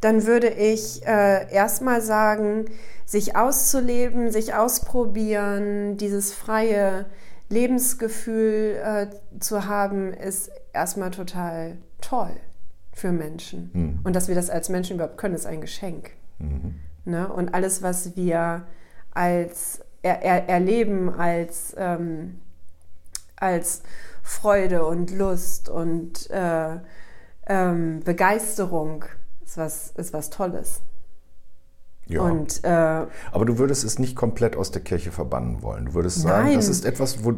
dann 0.00 0.26
würde 0.26 0.48
ich 0.48 1.06
äh, 1.06 1.50
erstmal 1.50 2.02
sagen, 2.02 2.66
sich 3.06 3.36
auszuleben, 3.36 4.32
sich 4.32 4.54
ausprobieren, 4.54 5.96
dieses 5.96 6.34
freie 6.34 7.06
Lebensgefühl 7.48 8.76
äh, 8.82 9.06
zu 9.38 9.66
haben, 9.66 10.12
ist 10.12 10.50
erstmal 10.72 11.12
total 11.12 11.78
toll 12.00 12.32
für 12.92 13.12
Menschen. 13.12 13.70
Mhm. 13.72 14.00
Und 14.02 14.16
dass 14.16 14.26
wir 14.26 14.34
das 14.34 14.50
als 14.50 14.68
Menschen 14.68 14.96
überhaupt 14.96 15.18
können, 15.18 15.36
ist 15.36 15.46
ein 15.46 15.60
Geschenk. 15.60 16.10
Mhm. 16.38 16.80
Ne? 17.04 17.32
Und 17.32 17.54
alles, 17.54 17.80
was 17.80 18.16
wir 18.16 18.66
als 19.12 19.80
er, 20.02 20.22
er, 20.22 20.48
erleben, 20.48 21.10
als, 21.14 21.76
ähm, 21.78 22.40
als 23.42 23.82
Freude 24.22 24.86
und 24.86 25.10
Lust 25.10 25.68
und 25.68 26.30
äh, 26.30 26.76
ähm, 27.46 28.00
Begeisterung, 28.04 29.04
ist 29.44 29.58
was, 29.58 29.90
ist 29.96 30.12
was 30.12 30.30
Tolles. 30.30 30.80
Ja. 32.06 32.20
Und, 32.22 32.64
äh, 32.64 32.68
Aber 32.68 33.44
du 33.46 33.58
würdest 33.58 33.84
es 33.84 33.98
nicht 33.98 34.16
komplett 34.16 34.56
aus 34.56 34.70
der 34.70 34.82
Kirche 34.82 35.12
verbannen 35.12 35.62
wollen. 35.62 35.86
Du 35.86 35.94
würdest 35.94 36.20
sagen, 36.20 36.48
nein. 36.48 36.56
das 36.56 36.68
ist 36.68 36.84
etwas, 36.84 37.24
wo, 37.24 37.34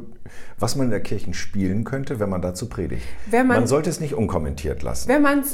was 0.58 0.74
man 0.74 0.86
in 0.86 0.90
der 0.90 1.02
Kirche 1.02 1.32
spielen 1.34 1.84
könnte, 1.84 2.18
wenn 2.18 2.30
man 2.30 2.40
dazu 2.40 2.68
predigt. 2.68 3.04
Man, 3.30 3.46
man, 3.46 3.66
sollte 3.66 3.90
es 3.90 4.00
nicht 4.00 4.14
unkommentiert 4.14 4.82
lassen. 4.82 5.08
Wenn 5.08 5.22
man, 5.22 5.44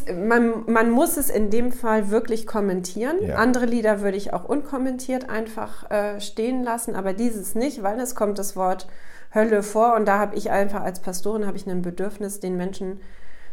man 0.67 0.91
muss 0.91 1.17
es 1.17 1.29
in 1.29 1.51
dem 1.51 1.73
Fall 1.73 2.11
wirklich 2.11 2.47
kommentieren. 2.47 3.17
Ja. 3.21 3.35
Andere 3.35 3.67
Lieder 3.67 4.01
würde 4.01 4.17
ich 4.17 4.33
auch 4.33 4.45
unkommentiert 4.45 5.29
einfach 5.29 5.91
äh, 5.91 6.21
stehen 6.21 6.63
lassen, 6.63 6.95
aber 6.95 7.13
dieses 7.13 7.55
nicht, 7.55 7.83
weil 7.83 7.99
es 8.01 8.15
kommt 8.15 8.39
das 8.39 8.55
Wort 8.55 8.87
Hölle 9.35 9.63
vor 9.63 9.95
und 9.97 10.07
da 10.07 10.19
habe 10.19 10.35
ich 10.37 10.51
einfach 10.51 10.83
als 10.83 11.01
Pastorin 11.01 11.47
habe 11.47 11.57
ich 11.57 11.67
ein 11.67 11.83
Bedürfnis, 11.83 12.41
den 12.41 12.57
Menschen 12.57 13.01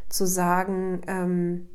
zu 0.10 0.26
sagen, 0.26 1.02
ähm, 1.08 1.68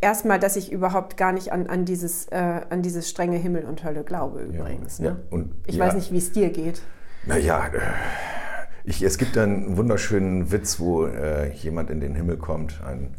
erstmal, 0.00 0.38
dass 0.38 0.56
ich 0.56 0.72
überhaupt 0.72 1.16
gar 1.16 1.32
nicht 1.32 1.52
an, 1.52 1.66
an, 1.66 1.84
dieses, 1.84 2.26
äh, 2.26 2.60
an 2.68 2.82
dieses 2.82 3.08
strenge 3.08 3.36
Himmel 3.36 3.64
und 3.64 3.84
Hölle 3.84 4.04
glaube 4.04 4.42
übrigens. 4.42 4.98
Ja, 4.98 5.04
ne? 5.04 5.10
ja, 5.10 5.16
und, 5.30 5.54
ich 5.66 5.76
ja. 5.76 5.86
weiß 5.86 5.94
nicht, 5.94 6.12
wie 6.12 6.18
es 6.18 6.32
dir 6.32 6.50
geht. 6.50 6.82
Naja, 7.26 7.66
äh, 7.66 7.78
ich, 8.84 9.02
es 9.02 9.18
gibt 9.18 9.38
einen 9.38 9.76
wunderschönen 9.76 10.50
Witz, 10.50 10.80
wo 10.80 11.06
äh, 11.06 11.52
jemand 11.52 11.90
in 11.90 12.00
den 12.00 12.14
Himmel 12.14 12.36
kommt, 12.36 12.82
ein 12.84 13.14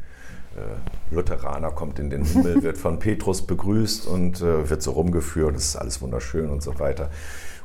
äh, 0.55 1.15
Lutheraner 1.15 1.71
kommt 1.71 1.99
in 1.99 2.09
den 2.09 2.25
Himmel, 2.25 2.61
wird 2.63 2.77
von 2.77 2.99
Petrus 2.99 3.47
begrüßt 3.47 4.05
und 4.07 4.41
äh, 4.41 4.69
wird 4.69 4.81
so 4.81 4.91
rumgeführt, 4.91 5.55
das 5.55 5.65
ist 5.65 5.75
alles 5.77 6.01
wunderschön 6.01 6.49
und 6.49 6.61
so 6.61 6.79
weiter. 6.79 7.09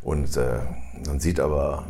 Und 0.02 0.36
äh, 0.36 0.60
man 1.06 1.20
sieht 1.20 1.40
aber 1.40 1.84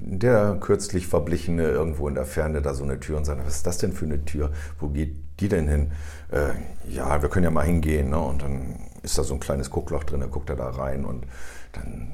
der 0.00 0.56
kürzlich 0.60 1.06
Verblichene 1.06 1.64
irgendwo 1.64 2.08
in 2.08 2.14
der 2.14 2.24
Ferne 2.24 2.60
da 2.60 2.74
so 2.74 2.84
eine 2.84 2.98
Tür 2.98 3.18
und 3.18 3.24
sagt, 3.24 3.46
was 3.46 3.56
ist 3.56 3.66
das 3.66 3.78
denn 3.78 3.92
für 3.92 4.04
eine 4.04 4.24
Tür? 4.24 4.50
Wo 4.80 4.88
geht 4.88 5.16
die 5.40 5.48
denn 5.48 5.68
hin? 5.68 5.92
Äh, 6.30 6.50
ja, 6.90 7.22
wir 7.22 7.28
können 7.28 7.44
ja 7.44 7.50
mal 7.50 7.64
hingehen. 7.64 8.10
Ne? 8.10 8.18
Und 8.18 8.42
dann 8.42 8.76
ist 9.02 9.16
da 9.18 9.22
so 9.22 9.34
ein 9.34 9.40
kleines 9.40 9.70
Guckloch 9.70 10.04
drin, 10.04 10.20
da 10.20 10.26
guckt 10.26 10.50
er 10.50 10.56
da 10.56 10.70
rein 10.70 11.04
und 11.04 11.24
dann 11.72 12.08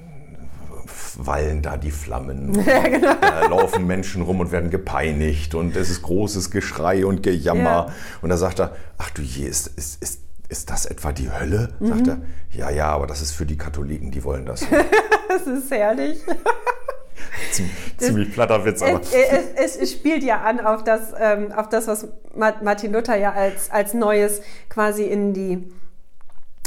wallen 1.17 1.63
da 1.63 1.77
die 1.77 1.91
Flammen. 1.91 2.55
Ja, 2.67 2.83
genau. 2.83 3.15
Da 3.21 3.47
laufen 3.47 3.87
Menschen 3.87 4.23
rum 4.23 4.41
und 4.41 4.53
werden 4.53 4.71
gepeinigt 4.71 5.55
und 5.55 5.77
es 5.77 5.91
ist 5.91 6.03
großes 6.03 6.51
Geschrei 6.51 7.07
und 7.07 7.23
Gejammer. 7.23 7.87
Ja. 7.89 7.93
Und 8.21 8.31
da 8.31 8.37
sagt 8.37 8.61
er, 8.61 8.77
ach 8.99 9.11
du 9.11 9.23
je, 9.23 9.47
ist, 9.47 9.69
ist, 9.69 10.03
ist, 10.03 10.21
ist 10.49 10.71
das 10.71 10.87
etwa 10.87 11.13
die 11.13 11.31
Hölle? 11.31 11.75
Mhm. 11.79 11.87
Sagt 11.87 12.09
er, 12.09 12.19
ja, 12.51 12.71
ja, 12.71 12.89
aber 12.89 13.07
das 13.07 13.21
ist 13.21 13.33
für 13.33 13.47
die 13.47 13.57
Katholiken, 13.57 14.11
die 14.11 14.25
wollen 14.25 14.47
das. 14.47 14.65
das 15.29 15.47
ist 15.47 15.71
herrlich. 15.71 16.21
Ziemlich 17.99 18.33
platter 18.33 18.65
Witz, 18.65 18.83
aber. 18.83 19.01
Es, 19.01 19.77
es, 19.77 19.93
spielt 19.93 20.23
ja 20.23 20.43
an 20.43 20.61
auf 20.61 20.85
das, 20.85 21.13
ähm, 21.19 21.53
auf 21.53 21.69
das, 21.69 21.87
was 21.87 22.09
Martin 22.35 22.93
Luther 22.93 23.17
ja 23.17 23.33
als, 23.33 23.71
als 23.71 23.95
Neues 23.95 24.41
quasi 24.69 25.05
in 25.05 25.35
die 25.35 25.73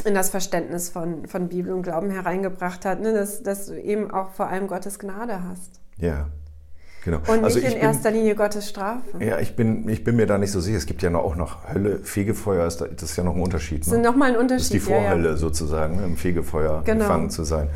in 0.04 0.14
das 0.14 0.30
Verständnis 0.30 0.88
von, 0.88 1.26
von 1.28 1.48
Bibel 1.48 1.72
und 1.72 1.82
Glauben 1.82 2.10
hereingebracht 2.10 2.84
hat, 2.84 3.00
ne? 3.00 3.12
dass, 3.12 3.42
dass 3.42 3.66
du 3.66 3.80
eben 3.80 4.10
auch 4.10 4.32
vor 4.32 4.48
allem 4.48 4.66
Gottes 4.66 4.98
Gnade 4.98 5.44
hast. 5.44 5.80
Ja. 5.96 6.26
Genau. 7.04 7.18
Und 7.26 7.44
also 7.44 7.58
nicht 7.58 7.66
in 7.66 7.74
bin, 7.74 7.82
erster 7.82 8.10
Linie 8.10 8.34
Gottes 8.34 8.68
Strafe. 8.68 9.02
Ja, 9.18 9.38
ich 9.40 9.56
bin, 9.56 9.88
ich 9.88 10.04
bin 10.04 10.16
mir 10.16 10.26
da 10.26 10.38
nicht 10.38 10.52
so 10.52 10.60
sicher. 10.60 10.76
Es 10.76 10.86
gibt 10.86 11.02
ja 11.02 11.12
auch 11.14 11.34
noch 11.34 11.68
Hölle, 11.72 11.98
Fegefeuer, 11.98 12.66
ist 12.66 12.80
da, 12.80 12.86
das 12.86 13.10
ist 13.10 13.16
ja 13.16 13.24
noch 13.24 13.34
ein 13.34 13.42
Unterschied. 13.42 13.80
Ne? 13.80 13.84
Das 13.84 13.94
ist 13.94 14.04
nochmal 14.04 14.30
ein 14.30 14.36
Unterschied. 14.36 14.60
Das 14.60 14.62
ist 14.64 14.72
die 14.74 14.92
Vorhölle 14.92 15.24
ja, 15.24 15.30
ja. 15.30 15.36
sozusagen, 15.36 15.96
ne? 15.96 16.04
im 16.04 16.16
Fegefeuer 16.16 16.82
genau. 16.84 17.00
gefangen 17.00 17.30
zu 17.30 17.44
sein. 17.44 17.68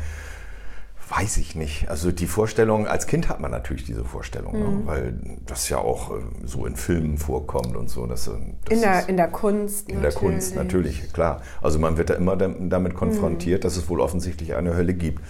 Weiß 1.09 1.37
ich 1.37 1.55
nicht. 1.55 1.89
Also 1.89 2.11
die 2.11 2.27
Vorstellung, 2.27 2.85
als 2.85 3.07
Kind 3.07 3.29
hat 3.29 3.39
man 3.39 3.49
natürlich 3.49 3.85
diese 3.85 4.03
Vorstellung, 4.03 4.53
ne? 4.53 4.67
mhm. 4.67 4.77
ne? 4.79 4.81
weil 4.85 5.13
das 5.45 5.69
ja 5.69 5.77
auch 5.77 6.11
äh, 6.11 6.21
so 6.43 6.65
in 6.65 6.75
Filmen 6.75 7.17
vorkommt 7.17 7.77
und 7.77 7.89
so. 7.89 8.05
Dass, 8.05 8.27
äh, 8.27 8.31
das 8.65 8.73
in, 8.73 8.81
der, 8.81 9.09
in 9.09 9.17
der 9.17 9.29
Kunst. 9.29 9.89
In 9.89 10.01
natürlich. 10.01 10.13
der 10.13 10.29
Kunst, 10.29 10.55
natürlich, 10.55 11.13
klar. 11.13 11.41
Also 11.61 11.79
man 11.79 11.97
wird 11.97 12.09
da 12.09 12.15
immer 12.15 12.35
damit 12.35 12.93
konfrontiert, 12.93 13.61
mhm. 13.61 13.63
dass 13.63 13.77
es 13.77 13.89
wohl 13.89 14.01
offensichtlich 14.01 14.55
eine 14.55 14.75
Hölle 14.75 14.93
gibt. 14.93 15.21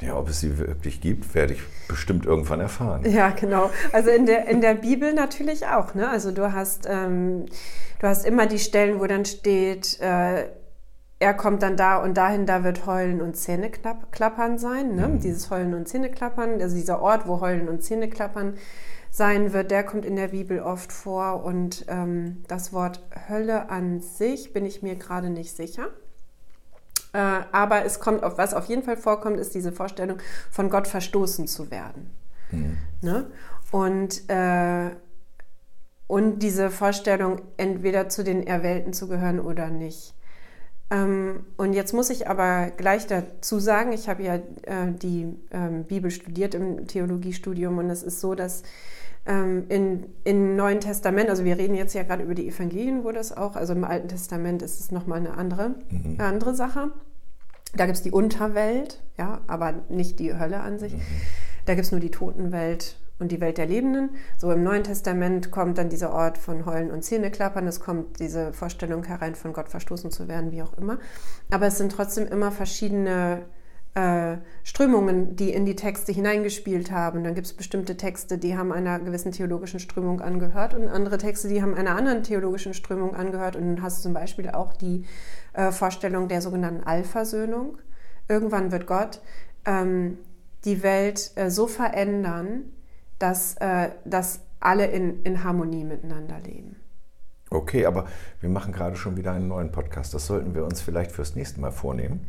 Ja, 0.00 0.16
ob 0.16 0.28
es 0.28 0.40
sie 0.40 0.58
wirklich 0.58 1.00
gibt, 1.00 1.34
werde 1.34 1.54
ich 1.54 1.60
bestimmt 1.88 2.26
irgendwann 2.26 2.60
erfahren. 2.60 3.10
Ja, 3.10 3.30
genau. 3.30 3.70
Also 3.92 4.10
in 4.10 4.26
der, 4.26 4.48
in 4.48 4.60
der 4.60 4.74
Bibel 4.74 5.12
natürlich 5.12 5.66
auch. 5.66 5.94
Ne? 5.94 6.08
Also 6.08 6.32
du 6.32 6.52
hast, 6.52 6.86
ähm, 6.88 7.46
du 8.00 8.06
hast 8.06 8.26
immer 8.26 8.46
die 8.46 8.58
Stellen, 8.58 9.00
wo 9.00 9.06
dann 9.06 9.24
steht, 9.24 9.98
äh, 10.00 10.44
er 11.18 11.34
kommt 11.34 11.62
dann 11.62 11.76
da 11.76 11.96
und 11.96 12.14
dahin, 12.14 12.46
da 12.46 12.62
wird 12.62 12.86
Heulen 12.86 13.22
und 13.22 13.36
Zähneklappern 13.36 14.58
sein. 14.58 14.94
Ne? 14.94 15.08
Mhm. 15.08 15.20
Dieses 15.20 15.50
Heulen 15.50 15.74
und 15.74 15.88
Zähneklappern, 15.88 16.60
also 16.60 16.76
dieser 16.76 17.00
Ort, 17.00 17.26
wo 17.26 17.40
Heulen 17.40 17.68
und 17.68 17.82
Zähneklappern 17.82 18.54
sein 19.10 19.54
wird, 19.54 19.70
der 19.70 19.82
kommt 19.82 20.04
in 20.04 20.16
der 20.16 20.28
Bibel 20.28 20.60
oft 20.60 20.92
vor. 20.92 21.42
Und 21.42 21.86
ähm, 21.88 22.44
das 22.48 22.72
Wort 22.72 23.00
Hölle 23.28 23.70
an 23.70 24.00
sich 24.00 24.52
bin 24.52 24.66
ich 24.66 24.82
mir 24.82 24.96
gerade 24.96 25.30
nicht 25.30 25.56
sicher. 25.56 25.88
Äh, 27.14 27.18
aber 27.50 27.86
es 27.86 27.98
kommt 27.98 28.22
auf, 28.22 28.36
was 28.36 28.52
auf 28.52 28.66
jeden 28.66 28.82
Fall 28.82 28.98
vorkommt, 28.98 29.40
ist 29.40 29.54
diese 29.54 29.72
Vorstellung, 29.72 30.18
von 30.50 30.68
Gott 30.68 30.86
verstoßen 30.86 31.46
zu 31.46 31.70
werden. 31.70 32.10
Mhm. 32.50 32.76
Ne? 33.00 33.26
Und 33.70 34.28
äh, 34.28 34.90
und 36.08 36.38
diese 36.40 36.70
Vorstellung, 36.70 37.40
entweder 37.56 38.08
zu 38.08 38.22
den 38.22 38.46
Erwählten 38.46 38.92
zu 38.92 39.08
gehören 39.08 39.40
oder 39.40 39.70
nicht. 39.70 40.14
Ähm, 40.90 41.44
und 41.56 41.72
jetzt 41.72 41.92
muss 41.92 42.10
ich 42.10 42.28
aber 42.28 42.70
gleich 42.76 43.06
dazu 43.06 43.58
sagen, 43.58 43.92
ich 43.92 44.08
habe 44.08 44.22
ja 44.22 44.34
äh, 44.36 44.92
die 44.92 45.26
ähm, 45.50 45.84
Bibel 45.84 46.10
studiert 46.10 46.54
im 46.54 46.86
Theologiestudium 46.86 47.78
und 47.78 47.90
es 47.90 48.02
ist 48.02 48.20
so, 48.20 48.34
dass 48.34 48.62
ähm, 49.26 49.64
in, 49.68 50.04
im 50.22 50.54
Neuen 50.54 50.80
Testament, 50.80 51.28
also 51.28 51.44
wir 51.44 51.58
reden 51.58 51.74
jetzt 51.74 51.94
ja 51.94 52.04
gerade 52.04 52.22
über 52.22 52.34
die 52.34 52.48
Evangelien, 52.48 53.02
wo 53.02 53.10
das 53.10 53.36
auch, 53.36 53.56
also 53.56 53.72
im 53.72 53.82
Alten 53.84 54.08
Testament 54.08 54.62
ist 54.62 54.78
es 54.78 54.92
nochmal 54.92 55.18
eine 55.18 55.34
andere, 55.34 55.70
mhm. 55.90 56.16
eine 56.18 56.24
andere 56.24 56.54
Sache. 56.54 56.92
Da 57.74 57.86
gibt 57.86 57.96
es 57.96 58.02
die 58.02 58.12
Unterwelt, 58.12 59.02
ja, 59.18 59.40
aber 59.48 59.74
nicht 59.88 60.20
die 60.20 60.38
Hölle 60.38 60.60
an 60.60 60.78
sich. 60.78 60.94
Mhm. 60.94 61.00
Da 61.66 61.74
gibt 61.74 61.86
es 61.86 61.90
nur 61.90 62.00
die 62.00 62.12
Totenwelt 62.12 62.96
und 63.18 63.32
die 63.32 63.40
Welt 63.40 63.58
der 63.58 63.66
Lebenden. 63.66 64.10
So 64.36 64.52
im 64.52 64.62
Neuen 64.62 64.84
Testament 64.84 65.50
kommt 65.50 65.78
dann 65.78 65.88
dieser 65.88 66.12
Ort 66.12 66.38
von 66.38 66.66
Heulen 66.66 66.90
und 66.90 67.02
Zähneklappern, 67.02 67.66
es 67.66 67.80
kommt 67.80 68.20
diese 68.20 68.52
Vorstellung 68.52 69.04
herein, 69.04 69.34
von 69.34 69.52
Gott 69.52 69.68
verstoßen 69.68 70.10
zu 70.10 70.28
werden, 70.28 70.52
wie 70.52 70.62
auch 70.62 70.76
immer. 70.76 70.98
Aber 71.50 71.66
es 71.66 71.78
sind 71.78 71.92
trotzdem 71.92 72.26
immer 72.26 72.50
verschiedene 72.52 73.46
äh, 73.96 74.36
Strömungen, 74.62 75.36
die 75.36 75.50
in 75.50 75.64
die 75.64 75.74
Texte 75.74 76.12
hineingespielt 76.12 76.90
haben. 76.90 77.24
Dann 77.24 77.34
gibt 77.34 77.46
es 77.46 77.54
bestimmte 77.54 77.96
Texte, 77.96 78.36
die 78.36 78.56
haben 78.56 78.70
einer 78.70 78.98
gewissen 78.98 79.32
theologischen 79.32 79.80
Strömung 79.80 80.20
angehört 80.20 80.74
und 80.74 80.88
andere 80.88 81.16
Texte, 81.16 81.48
die 81.48 81.62
haben 81.62 81.74
einer 81.74 81.96
anderen 81.96 82.22
theologischen 82.22 82.74
Strömung 82.74 83.14
angehört. 83.14 83.56
Und 83.56 83.66
dann 83.66 83.82
hast 83.82 83.98
du 83.98 84.02
zum 84.02 84.12
Beispiel 84.12 84.50
auch 84.50 84.74
die 84.74 85.06
äh, 85.54 85.72
Vorstellung 85.72 86.28
der 86.28 86.42
sogenannten 86.42 86.84
Allversöhnung. 86.84 87.78
Irgendwann 88.28 88.70
wird 88.70 88.86
Gott 88.86 89.22
ähm, 89.64 90.18
die 90.66 90.82
Welt 90.82 91.30
äh, 91.36 91.48
so 91.50 91.66
verändern, 91.66 92.64
dass, 93.18 93.56
äh, 93.58 93.90
dass 94.04 94.40
alle 94.60 94.86
in, 94.86 95.22
in 95.22 95.44
Harmonie 95.44 95.84
miteinander 95.84 96.38
leben. 96.40 96.76
Okay, 97.50 97.86
aber 97.86 98.06
wir 98.40 98.48
machen 98.48 98.72
gerade 98.72 98.96
schon 98.96 99.16
wieder 99.16 99.32
einen 99.32 99.48
neuen 99.48 99.70
Podcast. 99.70 100.12
Das 100.14 100.26
sollten 100.26 100.54
wir 100.54 100.64
uns 100.64 100.80
vielleicht 100.80 101.12
fürs 101.12 101.36
nächste 101.36 101.60
Mal 101.60 101.70
vornehmen 101.70 102.26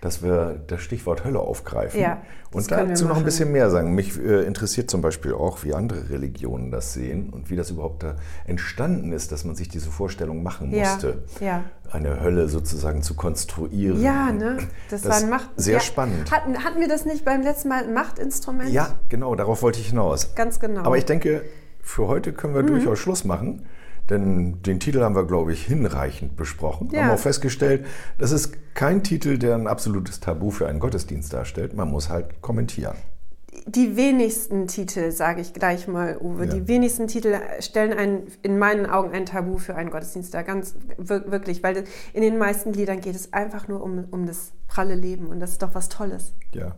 dass 0.00 0.22
wir 0.22 0.60
das 0.66 0.82
Stichwort 0.82 1.24
Hölle 1.24 1.40
aufgreifen 1.40 2.00
ja, 2.00 2.22
und 2.52 2.70
dazu 2.70 3.06
noch 3.06 3.16
ein 3.16 3.24
bisschen 3.24 3.50
mehr 3.52 3.70
sagen. 3.70 3.94
Mich 3.94 4.18
äh, 4.18 4.42
interessiert 4.44 4.90
zum 4.90 5.00
Beispiel 5.00 5.32
auch, 5.32 5.64
wie 5.64 5.74
andere 5.74 6.10
Religionen 6.10 6.70
das 6.70 6.92
sehen 6.92 7.30
und 7.30 7.50
wie 7.50 7.56
das 7.56 7.70
überhaupt 7.70 8.02
da 8.02 8.16
entstanden 8.46 9.12
ist, 9.12 9.32
dass 9.32 9.44
man 9.44 9.56
sich 9.56 9.68
diese 9.68 9.90
Vorstellung 9.90 10.42
machen 10.42 10.70
musste, 10.70 11.24
ja, 11.40 11.46
ja. 11.46 11.64
eine 11.90 12.20
Hölle 12.20 12.48
sozusagen 12.48 13.02
zu 13.02 13.14
konstruieren. 13.14 14.02
Ja, 14.02 14.32
ne? 14.32 14.58
Das, 14.90 15.02
das 15.02 15.10
war 15.10 15.18
ein 15.18 15.30
Macht. 15.30 15.50
Sehr 15.56 15.80
spannend. 15.80 16.30
Hatten, 16.30 16.62
hatten 16.62 16.80
wir 16.80 16.88
das 16.88 17.04
nicht 17.04 17.24
beim 17.24 17.42
letzten 17.42 17.68
Mal 17.68 17.84
ein 17.84 17.94
Machtinstrument? 17.94 18.70
Ja, 18.70 18.96
genau, 19.08 19.34
darauf 19.34 19.62
wollte 19.62 19.80
ich 19.80 19.88
hinaus. 19.88 20.34
Ganz 20.34 20.60
genau. 20.60 20.82
Aber 20.82 20.98
ich 20.98 21.04
denke, 21.04 21.42
für 21.80 22.06
heute 22.08 22.32
können 22.32 22.54
wir 22.54 22.62
mhm. 22.62 22.68
durchaus 22.68 22.98
Schluss 22.98 23.24
machen. 23.24 23.66
Denn 24.10 24.62
den 24.62 24.78
Titel 24.78 25.00
haben 25.00 25.16
wir, 25.16 25.26
glaube 25.26 25.52
ich, 25.52 25.64
hinreichend 25.66 26.36
besprochen. 26.36 26.90
Ja. 26.92 27.04
Haben 27.04 27.10
auch 27.14 27.18
festgestellt, 27.18 27.84
das 28.18 28.30
ist 28.30 28.56
kein 28.74 29.02
Titel, 29.02 29.36
der 29.38 29.54
ein 29.56 29.66
absolutes 29.66 30.20
Tabu 30.20 30.50
für 30.50 30.68
einen 30.68 30.78
Gottesdienst 30.78 31.32
darstellt. 31.32 31.74
Man 31.74 31.90
muss 31.90 32.08
halt 32.08 32.40
kommentieren. 32.40 32.96
die 33.66 33.96
wenigsten 33.96 34.68
Titel, 34.68 35.10
sage 35.10 35.40
ich 35.40 35.52
gleich 35.52 35.88
mal, 35.88 36.18
Uwe, 36.20 36.44
ja. 36.44 36.54
die 36.54 36.68
wenigsten 36.68 37.08
Titel 37.08 37.36
stellen 37.60 37.92
einen, 37.92 38.26
in 38.42 38.58
meinen 38.58 38.86
Augen 38.86 39.12
ein 39.12 39.26
Tabu 39.26 39.58
für 39.58 39.74
einen 39.74 39.90
Gottesdienst 39.90 40.32
da. 40.34 40.42
Ganz 40.42 40.76
wirklich, 40.98 41.62
weil 41.62 41.84
in 42.12 42.22
den 42.22 42.38
meisten 42.38 42.72
Liedern 42.72 43.00
geht 43.00 43.16
es 43.16 43.32
einfach 43.32 43.66
nur 43.66 43.82
um, 43.82 44.04
um 44.10 44.26
das 44.26 44.52
pralle 44.68 44.94
Leben 44.94 45.26
und 45.26 45.40
das 45.40 45.52
ist 45.52 45.62
doch 45.62 45.74
was 45.74 45.88
Tolles. 45.88 46.32
Ja, 46.52 46.76